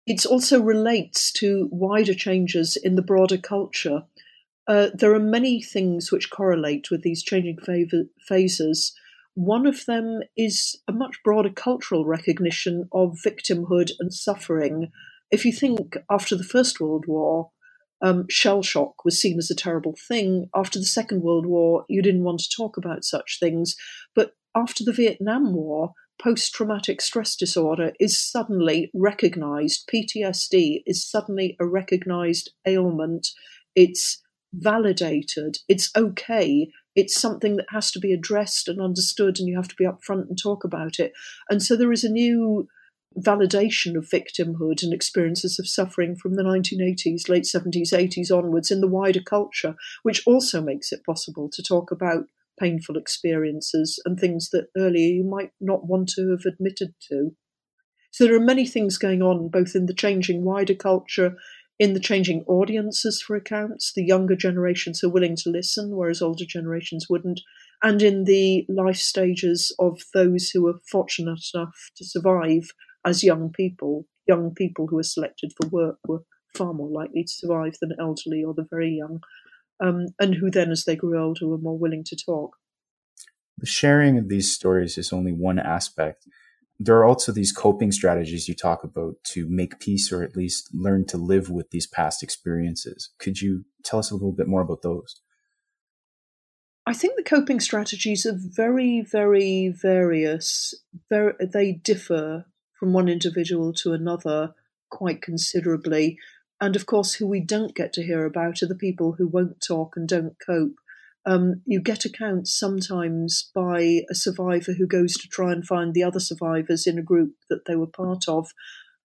[0.08, 4.04] it also relates to wider changes in the broader culture.
[4.66, 7.58] Uh, there are many things which correlate with these changing
[8.26, 8.94] phases.
[9.34, 14.90] One of them is a much broader cultural recognition of victimhood and suffering.
[15.30, 17.50] If you think after the First World War,
[18.00, 20.48] um, shell shock was seen as a terrible thing.
[20.54, 23.76] After the Second World War, you didn't want to talk about such things.
[24.14, 25.92] But after the Vietnam War,
[26.22, 29.88] post traumatic stress disorder is suddenly recognized.
[29.92, 33.28] PTSD is suddenly a recognized ailment.
[33.74, 35.58] It's validated.
[35.68, 36.70] It's okay.
[36.96, 40.28] It's something that has to be addressed and understood, and you have to be upfront
[40.28, 41.12] and talk about it.
[41.48, 42.68] And so there is a new
[43.16, 48.80] validation of victimhood and experiences of suffering from the 1980s, late 70s, 80s onwards in
[48.80, 52.26] the wider culture, which also makes it possible to talk about
[52.58, 57.30] painful experiences and things that earlier you might not want to have admitted to.
[58.10, 61.36] So there are many things going on, both in the changing wider culture,
[61.78, 66.44] in the changing audiences for accounts, the younger generations are willing to listen, whereas older
[66.44, 67.40] generations wouldn't,
[67.82, 72.70] and in the life stages of those who are fortunate enough to survive
[73.04, 76.22] as young people, young people who were selected for work were
[76.56, 79.20] far more likely to survive than elderly or the very young,
[79.80, 82.56] um, and who then, as they grew older, were more willing to talk.
[83.58, 86.26] The sharing of these stories is only one aspect.
[86.78, 90.70] There are also these coping strategies you talk about to make peace or at least
[90.72, 93.10] learn to live with these past experiences.
[93.18, 95.20] Could you tell us a little bit more about those?
[96.86, 100.74] I think the coping strategies are very, very various.
[101.10, 102.46] Very, they differ
[102.78, 104.54] from one individual to another
[104.90, 106.16] quite considerably.
[106.60, 109.60] And of course, who we don't get to hear about are the people who won't
[109.60, 110.76] talk and don't cope.
[111.24, 116.02] Um, you get accounts sometimes by a survivor who goes to try and find the
[116.02, 118.50] other survivors in a group that they were part of.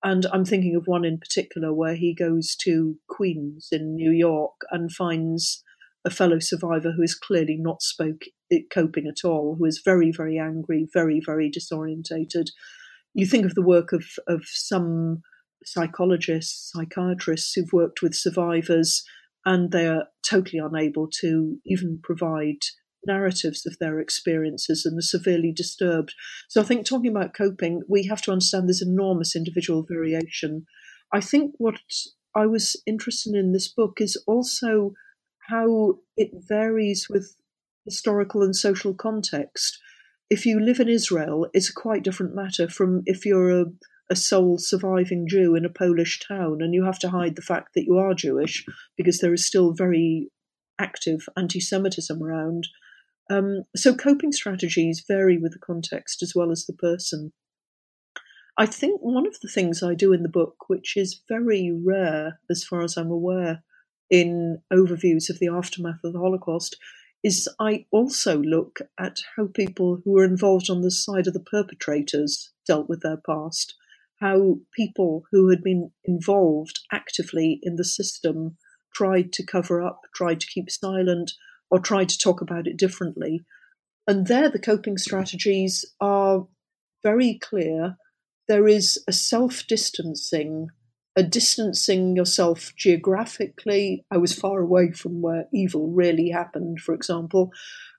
[0.04, 4.62] And I'm thinking of one in particular where he goes to Queens in New York
[4.72, 5.64] and finds
[6.06, 8.24] a fellow survivor who is clearly not spoke,
[8.72, 12.48] coping at all, who is very, very angry, very, very disorientated.
[13.14, 15.22] You think of the work of, of some
[15.66, 19.04] psychologists, psychiatrists who've worked with survivors,
[19.46, 22.60] and they are totally unable to even provide
[23.06, 26.14] narratives of their experiences and are severely disturbed.
[26.50, 30.66] So I think talking about coping, we have to understand there's enormous individual variation.
[31.12, 31.80] I think what
[32.36, 34.94] I was interested in this book is also
[35.50, 37.36] how it varies with
[37.86, 39.78] historical and social context.
[40.30, 43.66] If you live in Israel, it's a quite different matter from if you're a,
[44.14, 47.74] a sole surviving Jew in a Polish town and you have to hide the fact
[47.74, 48.64] that you are Jewish
[48.96, 50.30] because there is still very
[50.80, 52.68] active anti Semitism around.
[53.32, 57.34] Um, so coping strategies vary with the context as well as the person.
[58.56, 62.40] I think one of the things I do in the book, which is very rare
[62.52, 63.64] as far as I'm aware,
[64.12, 66.78] in overviews of the aftermath of the Holocaust
[67.24, 71.40] is I also look at how people who were involved on the side of the
[71.40, 73.74] perpetrators dealt with their past,
[74.24, 78.56] how people who had been involved actively in the system
[78.96, 81.34] tried to cover up, tried to keep silent,
[81.70, 83.44] or tried to talk about it differently.
[84.08, 86.48] And there, the coping strategies are
[87.04, 87.98] very clear.
[88.48, 90.70] There is a self distancing
[91.16, 94.04] a distancing yourself geographically.
[94.10, 97.52] I was far away from where evil really happened, for example.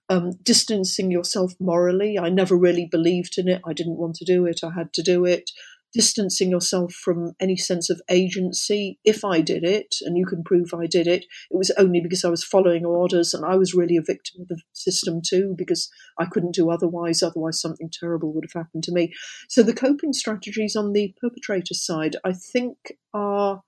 [0.08, 2.18] Um, distancing yourself morally.
[2.18, 3.62] I never really believed in it.
[3.64, 4.64] I didn't want to do it.
[4.64, 5.52] I had to do it
[5.94, 8.98] distancing yourself from any sense of agency.
[9.04, 12.24] If I did it, and you can prove I did it, it was only because
[12.24, 15.88] I was following orders and I was really a victim of the system too, because
[16.18, 17.22] I couldn't do otherwise.
[17.22, 19.12] Otherwise, something terrible would have happened to me.
[19.48, 22.76] So the coping strategies on the perpetrator side, I think,
[23.14, 23.62] are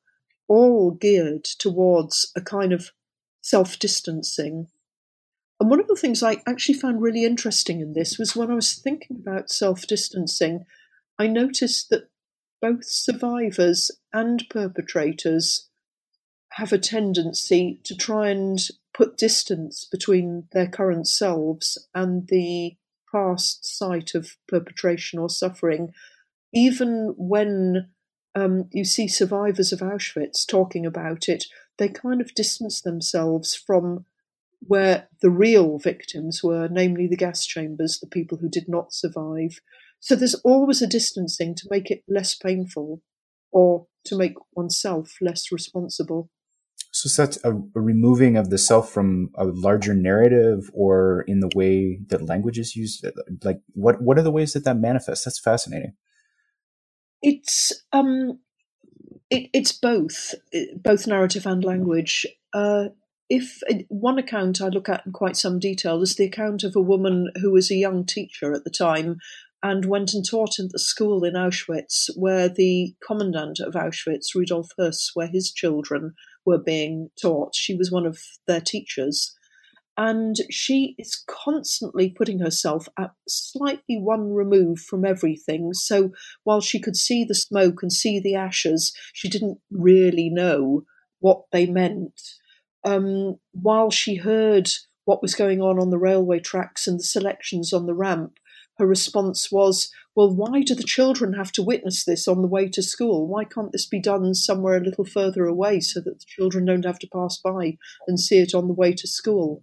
[0.48, 2.90] all geared towards a kind of
[3.40, 4.66] self distancing.
[5.60, 8.54] And one of the things I actually found really interesting in this was when I
[8.54, 10.64] was thinking about self distancing,
[11.18, 12.10] I noticed that
[12.60, 15.68] both survivors and perpetrators
[16.52, 18.58] have a tendency to try and
[18.94, 22.76] put distance between their current selves and the
[23.12, 25.92] past site of perpetration or suffering,
[26.52, 27.88] even when
[28.34, 31.44] um, you see survivors of Auschwitz talking about it,
[31.78, 34.04] they kind of distance themselves from
[34.60, 39.60] where the real victims were, namely the gas chambers, the people who did not survive.
[40.06, 43.02] So there's always a distancing to make it less painful
[43.50, 46.30] or to make oneself less responsible.
[46.92, 51.50] So that's a, a, removing of the self from a larger narrative or in the
[51.56, 53.04] way that language is used.
[53.42, 55.24] Like what, what are the ways that that manifests?
[55.24, 55.94] That's fascinating.
[57.20, 58.38] It's, um,
[59.28, 60.36] it, it's both,
[60.76, 62.28] both narrative and language.
[62.52, 62.90] Uh,
[63.28, 66.80] if one account I look at in quite some detail is the account of a
[66.80, 69.18] woman who was a young teacher at the time
[69.66, 74.68] and went and taught in the school in Auschwitz, where the commandant of Auschwitz, Rudolf
[74.78, 76.14] Höss, where his children
[76.44, 77.56] were being taught.
[77.56, 79.34] She was one of their teachers.
[79.96, 85.74] And she is constantly putting herself at slightly one remove from everything.
[85.74, 86.12] So
[86.44, 90.84] while she could see the smoke and see the ashes, she didn't really know
[91.18, 92.20] what they meant.
[92.84, 94.70] Um, while she heard
[95.06, 98.38] what was going on on the railway tracks and the selections on the ramp,
[98.78, 102.68] her response was, Well, why do the children have to witness this on the way
[102.68, 103.26] to school?
[103.26, 106.84] Why can't this be done somewhere a little further away so that the children don't
[106.84, 109.62] have to pass by and see it on the way to school?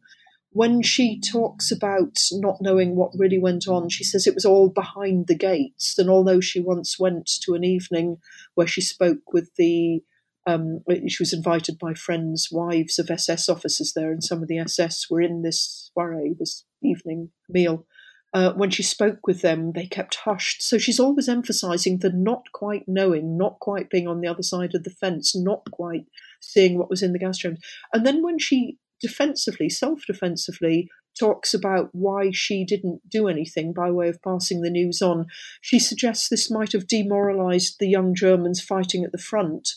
[0.52, 4.70] When she talks about not knowing what really went on, she says it was all
[4.70, 5.98] behind the gates.
[5.98, 8.18] And although she once went to an evening
[8.54, 10.04] where she spoke with the
[10.46, 14.60] um, she was invited by friends, wives of SS officers there, and some of the
[14.60, 17.86] SS were in this soiree, this evening meal
[18.34, 20.64] uh, when she spoke with them, they kept hushed.
[20.64, 24.74] So she's always emphasizing the not quite knowing, not quite being on the other side
[24.74, 26.06] of the fence, not quite
[26.42, 27.64] seeing what was in the gas chambers.
[27.94, 33.92] And then when she defensively, self defensively, talks about why she didn't do anything by
[33.92, 35.28] way of passing the news on,
[35.62, 39.70] she suggests this might have demoralized the young Germans fighting at the front.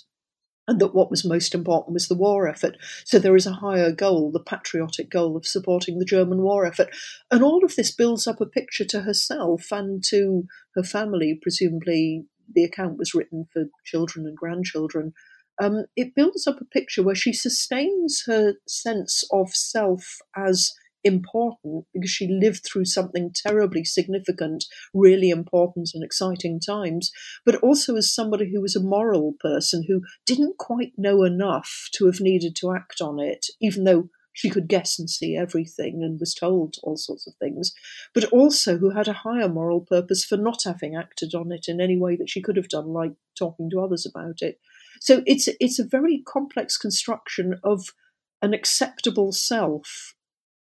[0.68, 2.76] And that what was most important was the war effort.
[3.04, 6.88] So there is a higher goal, the patriotic goal of supporting the German war effort.
[7.30, 10.44] And all of this builds up a picture to herself and to
[10.74, 11.38] her family.
[11.40, 15.12] Presumably, the account was written for children and grandchildren.
[15.60, 20.74] Um, it builds up a picture where she sustains her sense of self as
[21.06, 27.10] important because she lived through something terribly significant, really important and exciting times,
[27.44, 32.06] but also as somebody who was a moral person who didn't quite know enough to
[32.06, 36.20] have needed to act on it, even though she could guess and see everything and
[36.20, 37.72] was told all sorts of things,
[38.12, 41.80] but also who had a higher moral purpose for not having acted on it in
[41.80, 44.60] any way that she could have done, like talking to others about it.
[45.00, 47.94] So it's it's a very complex construction of
[48.42, 50.14] an acceptable self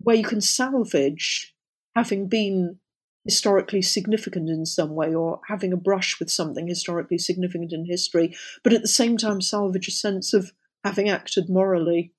[0.04, 1.54] where you can salvage
[1.96, 2.78] having been
[3.24, 8.36] historically significant in some way or having a brush with something historically significant in history,
[8.62, 10.52] but at the same time salvage a sense of
[10.84, 12.12] having acted morally.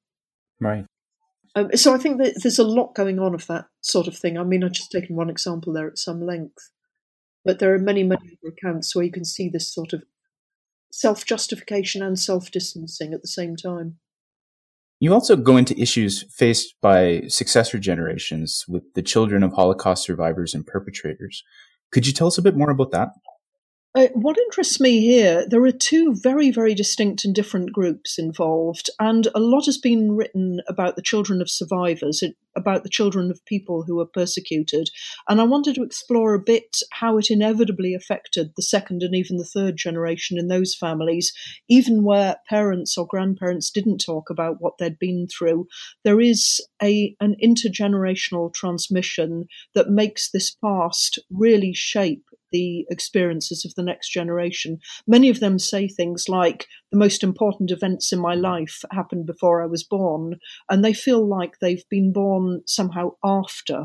[0.59, 0.85] Right.
[1.55, 4.37] Um, so I think that there's a lot going on of that sort of thing.
[4.37, 6.71] I mean, I've just taken one example there at some length,
[7.45, 10.03] but there are many, many other accounts where you can see this sort of
[10.91, 13.99] self justification and self distancing at the same time.
[15.05, 20.55] You also go into issues faced by successor generations with the children of Holocaust survivors
[20.55, 21.43] and perpetrators.
[21.91, 23.09] Could you tell us a bit more about that?
[23.95, 28.89] Uh, what interests me here, there are two very, very distinct and different groups involved,
[28.99, 32.21] and a lot has been written about the children of survivors,
[32.57, 34.89] about the children of people who were persecuted.
[35.29, 39.37] And I wanted to explore a bit how it inevitably affected the second and even
[39.37, 41.31] the third generation in those families,
[41.69, 45.67] even where parents or grandparents didn't talk about what they'd been through.
[46.03, 52.25] There is a an intergenerational transmission that makes this past really shape
[52.55, 54.79] the experiences of the next generation.
[55.05, 59.57] Many of them say things like, the most important events in my life happened before
[59.61, 60.39] I was born,
[60.69, 63.77] and they feel like they've been born somehow after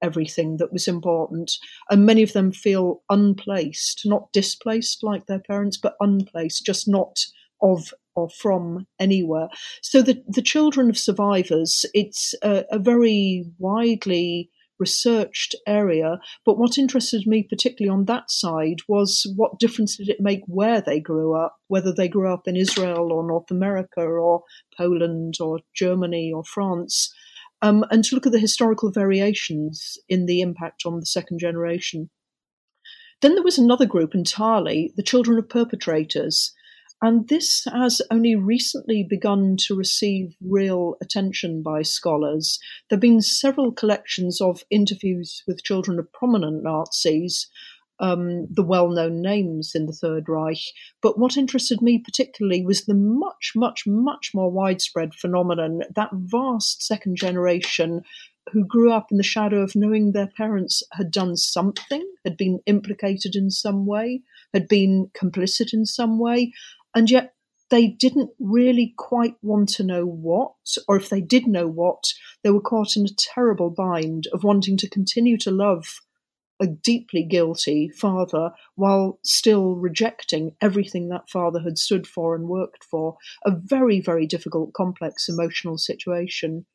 [0.00, 1.48] everything that was important.
[1.90, 7.26] And many of them feel unplaced, not displaced like their parents, but unplaced, just not
[7.60, 9.48] of or from anywhere.
[9.80, 14.50] So the the children of survivors, it's a, a very widely
[14.82, 16.18] researched area.
[16.44, 20.80] But what interested me particularly on that side was what difference did it make where
[20.80, 24.42] they grew up, whether they grew up in Israel or North America or
[24.76, 27.14] Poland or Germany or France,
[27.62, 32.10] um, and to look at the historical variations in the impact on the second generation.
[33.20, 36.52] Then there was another group entirely, the children of perpetrators,
[37.02, 42.60] and this has only recently begun to receive real attention by scholars.
[42.88, 47.48] There have been several collections of interviews with children of prominent Nazis,
[47.98, 50.62] um, the well known names in the Third Reich.
[51.00, 56.84] But what interested me particularly was the much, much, much more widespread phenomenon that vast
[56.84, 58.02] second generation
[58.52, 62.60] who grew up in the shadow of knowing their parents had done something, had been
[62.66, 64.22] implicated in some way,
[64.52, 66.52] had been complicit in some way,
[66.94, 67.34] and yet
[67.70, 70.52] they didn't really quite want to know what,
[70.86, 72.12] or if they did know what,
[72.42, 76.00] they were caught in a terrible bind of wanting to continue to love
[76.60, 82.84] a deeply guilty father while still rejecting everything that father had stood for and worked
[82.84, 83.16] for.
[83.44, 86.66] A very, very difficult, complex emotional situation.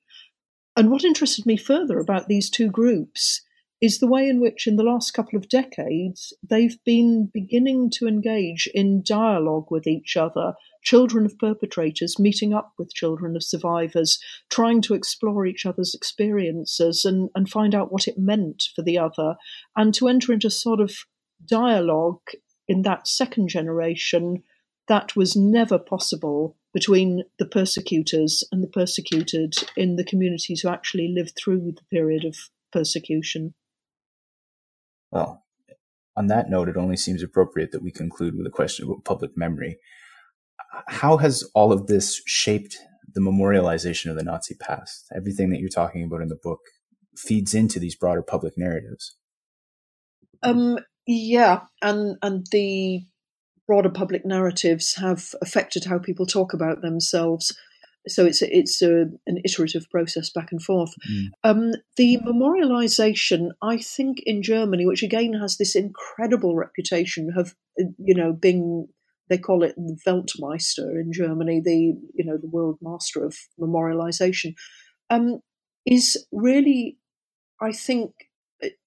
[0.76, 3.42] And what interested me further about these two groups
[3.80, 8.08] is the way in which, in the last couple of decades, they've been beginning to
[8.08, 10.54] engage in dialogue with each other.
[10.84, 14.20] Children of perpetrators meeting up with children of survivors,
[14.50, 18.98] trying to explore each other's experiences and, and find out what it meant for the
[18.98, 19.36] other,
[19.76, 20.96] and to enter into sort of
[21.46, 22.22] dialogue
[22.68, 24.44] in that second generation
[24.88, 31.14] that was never possible between the persecutors and the persecuted in the communities who actually
[31.14, 32.36] lived through the period of
[32.72, 33.54] persecution.
[35.18, 35.44] Well,
[36.16, 39.32] on that note, it only seems appropriate that we conclude with a question about public
[39.36, 39.80] memory.
[40.90, 42.78] How has all of this shaped
[43.16, 45.08] the memorialization of the Nazi past?
[45.16, 46.60] Everything that you're talking about in the book
[47.16, 49.16] feeds into these broader public narratives.
[50.44, 53.02] Um, yeah, and and the
[53.66, 57.58] broader public narratives have affected how people talk about themselves
[58.08, 60.94] so it's it's a, an iterative process back and forth.
[61.10, 61.26] Mm.
[61.44, 68.16] Um, the memorialization, I think, in Germany, which again has this incredible reputation of you
[68.16, 68.88] know being
[69.30, 74.56] they call it the Weltmeister in Germany, the you know the world master of memorialization,
[75.10, 75.42] um,
[75.86, 76.98] is really,
[77.62, 78.12] I think,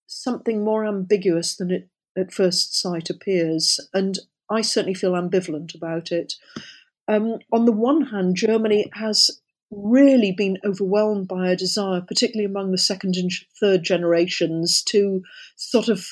[0.07, 4.19] something more ambiguous than it at first sight appears, and
[4.51, 6.35] I certainly feel ambivalent about it.
[7.11, 9.41] Um, on the one hand, Germany has
[9.73, 15.23] really been overwhelmed by a desire, particularly among the second and third generations, to
[15.57, 16.07] sort of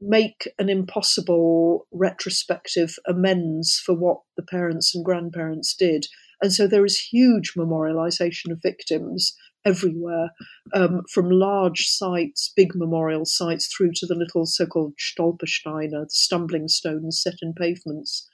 [0.00, 6.06] make an impossible retrospective amends for what the parents and grandparents did.
[6.40, 10.30] And so there is huge memorialization of victims everywhere,
[10.72, 16.06] um, from large sites, big memorial sites, through to the little so called Stolpersteine, the
[16.10, 18.28] stumbling stones set in pavements,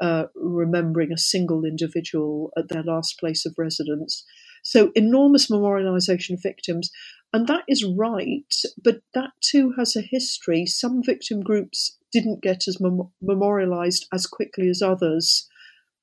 [0.00, 4.24] uh, remembering a single individual at their last place of residence.
[4.62, 6.90] So, enormous memorialization of victims.
[7.32, 10.66] And that is right, but that too has a history.
[10.66, 15.48] Some victim groups didn't get as mem- memorialized as quickly as others.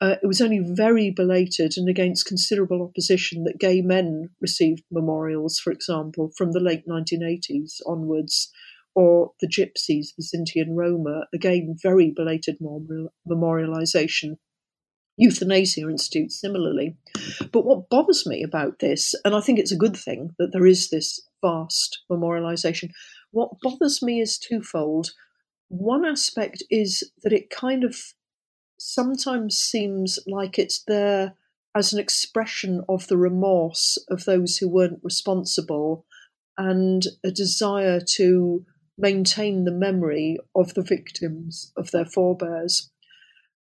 [0.02, 5.60] Uh, it was only very belated and against considerable opposition that gay men received memorials,
[5.60, 8.52] for example, from the late 1980s onwards,
[8.96, 12.58] or the Gypsies, the Sinti and Roma, again, very belated
[13.28, 14.38] memorialization.
[15.18, 16.98] Euthanasia Institute, similarly.
[17.52, 20.66] But what bothers me about this, and I think it's a good thing that there
[20.66, 22.90] is this vast memorialization,
[23.32, 25.12] what bothers me is twofold.
[25.70, 27.96] One aspect is that it kind of
[28.80, 31.34] sometimes seems like it's there
[31.76, 36.06] as an expression of the remorse of those who weren't responsible
[36.58, 38.66] and a desire to
[38.98, 42.92] maintain the memory of the victims of their forebears.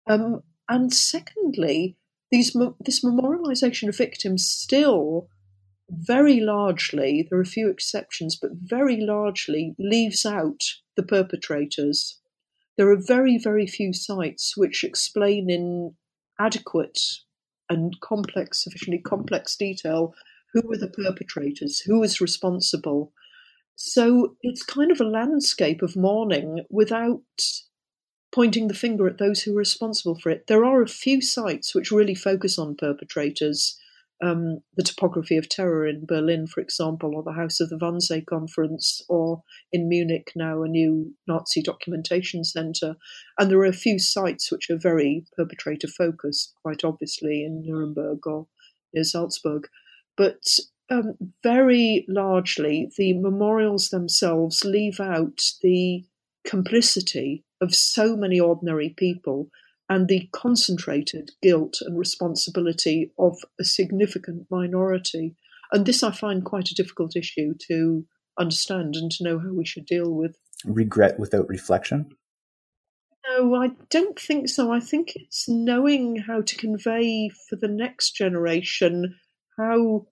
[0.08, 1.96] Um, and secondly,
[2.30, 5.28] these this memorialization of victims still
[5.88, 10.62] very largely, there are a few exceptions, but very largely leaves out
[10.96, 12.20] the perpetrators
[12.80, 15.96] there are very, very few sites which explain in
[16.38, 16.98] adequate
[17.68, 20.14] and complex, sufficiently complex detail
[20.54, 23.12] who were the perpetrators, who was responsible.
[23.74, 27.22] So it's kind of a landscape of mourning without
[28.32, 30.46] pointing the finger at those who are responsible for it.
[30.46, 33.78] There are a few sites which really focus on perpetrators,
[34.22, 38.24] um, the topography of terror in Berlin, for example, or the House of the Wannsee
[38.26, 39.42] Conference, or
[39.72, 42.96] in Munich now a new Nazi documentation centre.
[43.38, 48.26] And there are a few sites which are very perpetrator focused, quite obviously in Nuremberg
[48.26, 48.46] or
[48.92, 49.68] near Salzburg.
[50.16, 50.58] But
[50.90, 56.04] um, very largely, the memorials themselves leave out the
[56.44, 59.48] complicity of so many ordinary people
[59.88, 65.34] and the concentrated guilt and responsibility of a significant minority.
[65.72, 68.04] And this I find quite a difficult issue to
[68.38, 70.36] understand and to know how we should deal with.
[70.64, 72.10] Regret without reflection?
[73.28, 74.72] No, I don't think so.
[74.72, 79.16] I think it's knowing how to convey for the next generation
[79.58, 80.06] how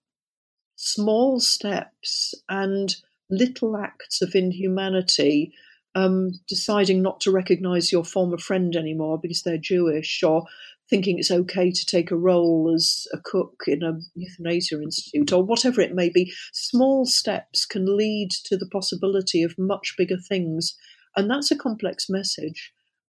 [0.81, 2.95] small steps and
[3.29, 5.53] little acts of inhumanity
[5.93, 10.45] um, deciding not to recognize your former friend anymore because they're Jewish, or
[10.89, 15.43] thinking it's okay to take a role as a cook in a euthanasia institute, or
[15.43, 20.77] whatever it may be, small steps can lead to the possibility of much bigger things.
[21.17, 22.71] And that's a complex message.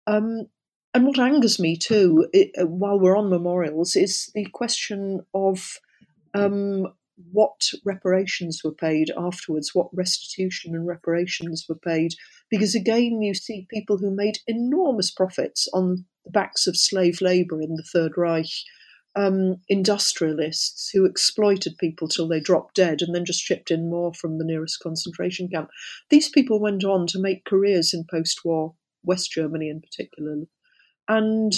[0.06, 0.46] Um,
[0.94, 5.78] and what angers me too, it, while we're on memorials, is the question of
[6.32, 6.86] um,
[7.32, 12.14] what reparations were paid afterwards, what restitution and reparations were paid.
[12.50, 17.60] Because again, you see people who made enormous profits on the backs of slave labour
[17.60, 18.50] in the Third Reich,
[19.16, 24.14] um, industrialists who exploited people till they dropped dead and then just shipped in more
[24.14, 25.70] from the nearest concentration camp.
[26.10, 30.44] These people went on to make careers in post war West Germany in particular.
[31.08, 31.52] And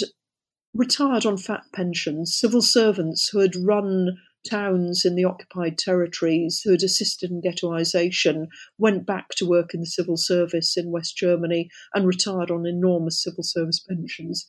[0.73, 4.17] retired on fat pensions, civil servants who had run
[4.49, 9.79] towns in the occupied territories who had assisted in ghettoisation went back to work in
[9.81, 14.45] the civil service in West Germany and retired on enormous civil service pensions.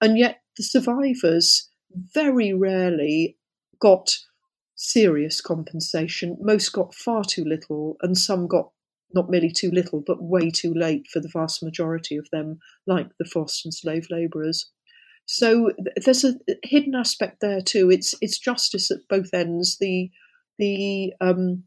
[0.00, 1.68] And yet the survivors
[2.14, 3.36] very rarely
[3.80, 4.18] got
[4.74, 6.36] serious compensation.
[6.40, 8.70] Most got far too little, and some got
[9.14, 13.08] not merely too little, but way too late for the vast majority of them, like
[13.18, 14.70] the forced and slave labourers.
[15.26, 17.90] So there's a hidden aspect there too.
[17.90, 19.78] It's it's justice at both ends.
[19.78, 20.10] The
[20.58, 21.64] the um,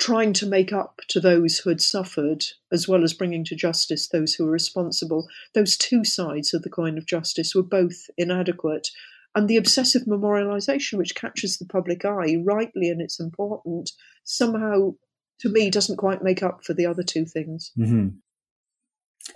[0.00, 4.08] trying to make up to those who had suffered, as well as bringing to justice
[4.08, 5.28] those who were responsible.
[5.54, 8.88] Those two sides of the coin of justice were both inadequate.
[9.34, 13.92] And the obsessive memorialization, which catches the public eye rightly and it's important,
[14.24, 14.94] somehow,
[15.40, 17.70] to me, doesn't quite make up for the other two things.
[17.78, 18.08] Mm-hmm.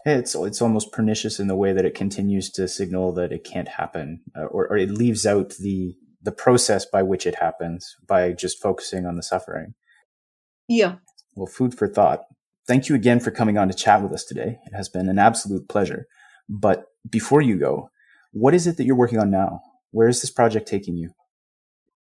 [0.05, 3.69] It's it's almost pernicious in the way that it continues to signal that it can't
[3.69, 8.33] happen, uh, or, or it leaves out the the process by which it happens by
[8.33, 9.75] just focusing on the suffering.
[10.69, 10.97] Yeah.
[11.35, 12.23] Well, food for thought.
[12.67, 14.59] Thank you again for coming on to chat with us today.
[14.65, 16.07] It has been an absolute pleasure.
[16.49, 17.91] But before you go,
[18.33, 19.61] what is it that you're working on now?
[19.91, 21.11] Where is this project taking you?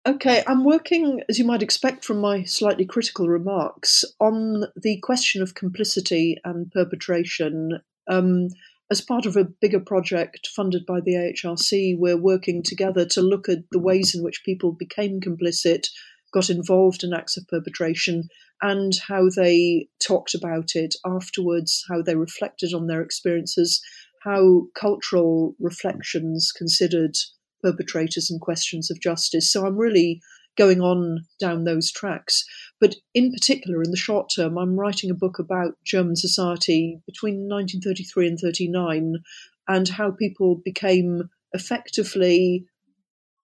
[0.07, 5.41] Okay, I'm working, as you might expect from my slightly critical remarks, on the question
[5.41, 7.81] of complicity and perpetration.
[8.07, 8.49] Um,
[8.91, 13.49] as part of a bigger project funded by the AHRC, we're working together to look
[13.49, 15.89] at the ways in which people became complicit,
[16.35, 18.29] got involved in acts of perpetration,
[18.61, 23.81] and how they talked about it afterwards, how they reflected on their experiences,
[24.23, 27.17] how cultural reflections considered
[27.65, 29.51] perpetrators and questions of justice.
[29.51, 30.21] So I'm really
[30.57, 32.45] going on down those tracks.
[32.81, 37.49] But in particular, in the short term, I'm writing a book about German society between
[37.49, 39.17] 1933 and 39
[39.67, 42.67] and how people became effectively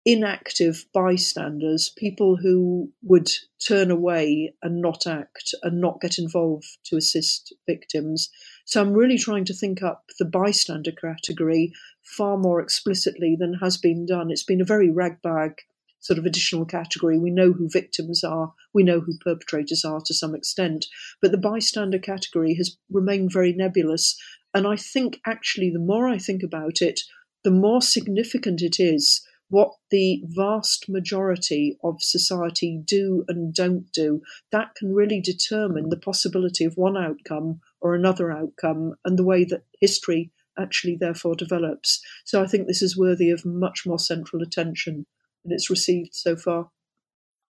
[0.04, 3.30] inactive bystanders, people who would
[3.66, 8.30] turn away and not act and not get involved to assist victims.
[8.64, 13.76] So I'm really trying to think up the bystander category far more explicitly than has
[13.76, 14.30] been done.
[14.30, 15.62] It's been a very ragbag
[16.00, 17.18] sort of additional category.
[17.18, 20.86] We know who victims are, we know who perpetrators are to some extent,
[21.20, 24.18] but the bystander category has remained very nebulous.
[24.54, 27.00] And I think actually, the more I think about it,
[27.44, 34.22] the more significant it is what the vast majority of society do and don't do.
[34.52, 39.44] That can really determine the possibility of one outcome or another outcome and the way
[39.44, 42.00] that history actually therefore develops.
[42.24, 45.06] So I think this is worthy of much more central attention
[45.42, 46.70] than it's received so far.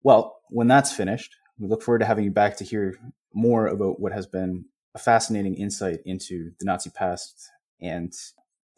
[0.02, 2.94] Well, when that's finished, we look forward to having you back to hear
[3.32, 7.50] more about what has been a fascinating insight into the Nazi past.
[7.80, 8.12] And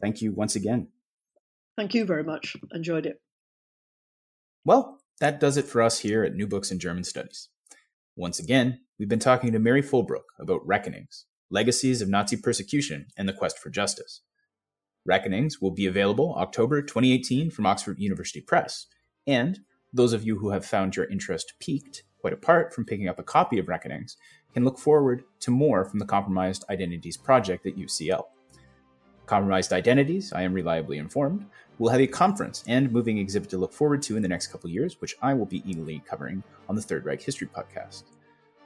[0.01, 0.87] thank you once again.
[1.75, 2.57] Thank you very much.
[2.73, 3.21] Enjoyed it.
[4.65, 7.49] Well, that does it for us here at New Books in German Studies.
[8.15, 13.27] Once again, we've been talking to Mary Fulbrook about Reckonings, Legacies of Nazi Persecution and
[13.27, 14.19] the Quest for Justice.
[15.05, 18.87] Reckonings will be available October 2018 from Oxford University Press,
[19.25, 19.61] and
[19.93, 23.23] those of you who have found your interest piqued, quite apart from picking up a
[23.23, 24.17] copy of Reckonings,
[24.53, 28.25] can look forward to more from the Compromised Identities Project at UCL.
[29.25, 31.45] Compromised Identities, I am reliably informed,
[31.79, 34.69] will have a conference and moving exhibit to look forward to in the next couple
[34.69, 38.03] years, which I will be eagerly covering on the Third Reich History Podcast.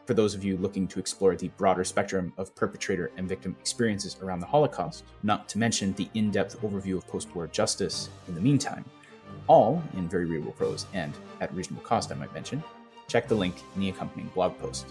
[0.06, 4.18] For those of you looking to explore the broader spectrum of perpetrator and victim experiences
[4.22, 8.36] around the Holocaust, not to mention the in depth overview of post war justice in
[8.36, 8.84] the meantime,
[9.48, 12.64] all in very readable prose and at reasonable cost, I might mention,
[13.08, 14.88] check the link in the accompanying blog post.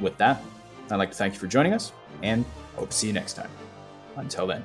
[0.00, 0.42] With that,
[0.90, 2.44] I'd like to thank you for joining us and
[2.76, 3.50] hope to see you next time.
[4.16, 4.64] Until then.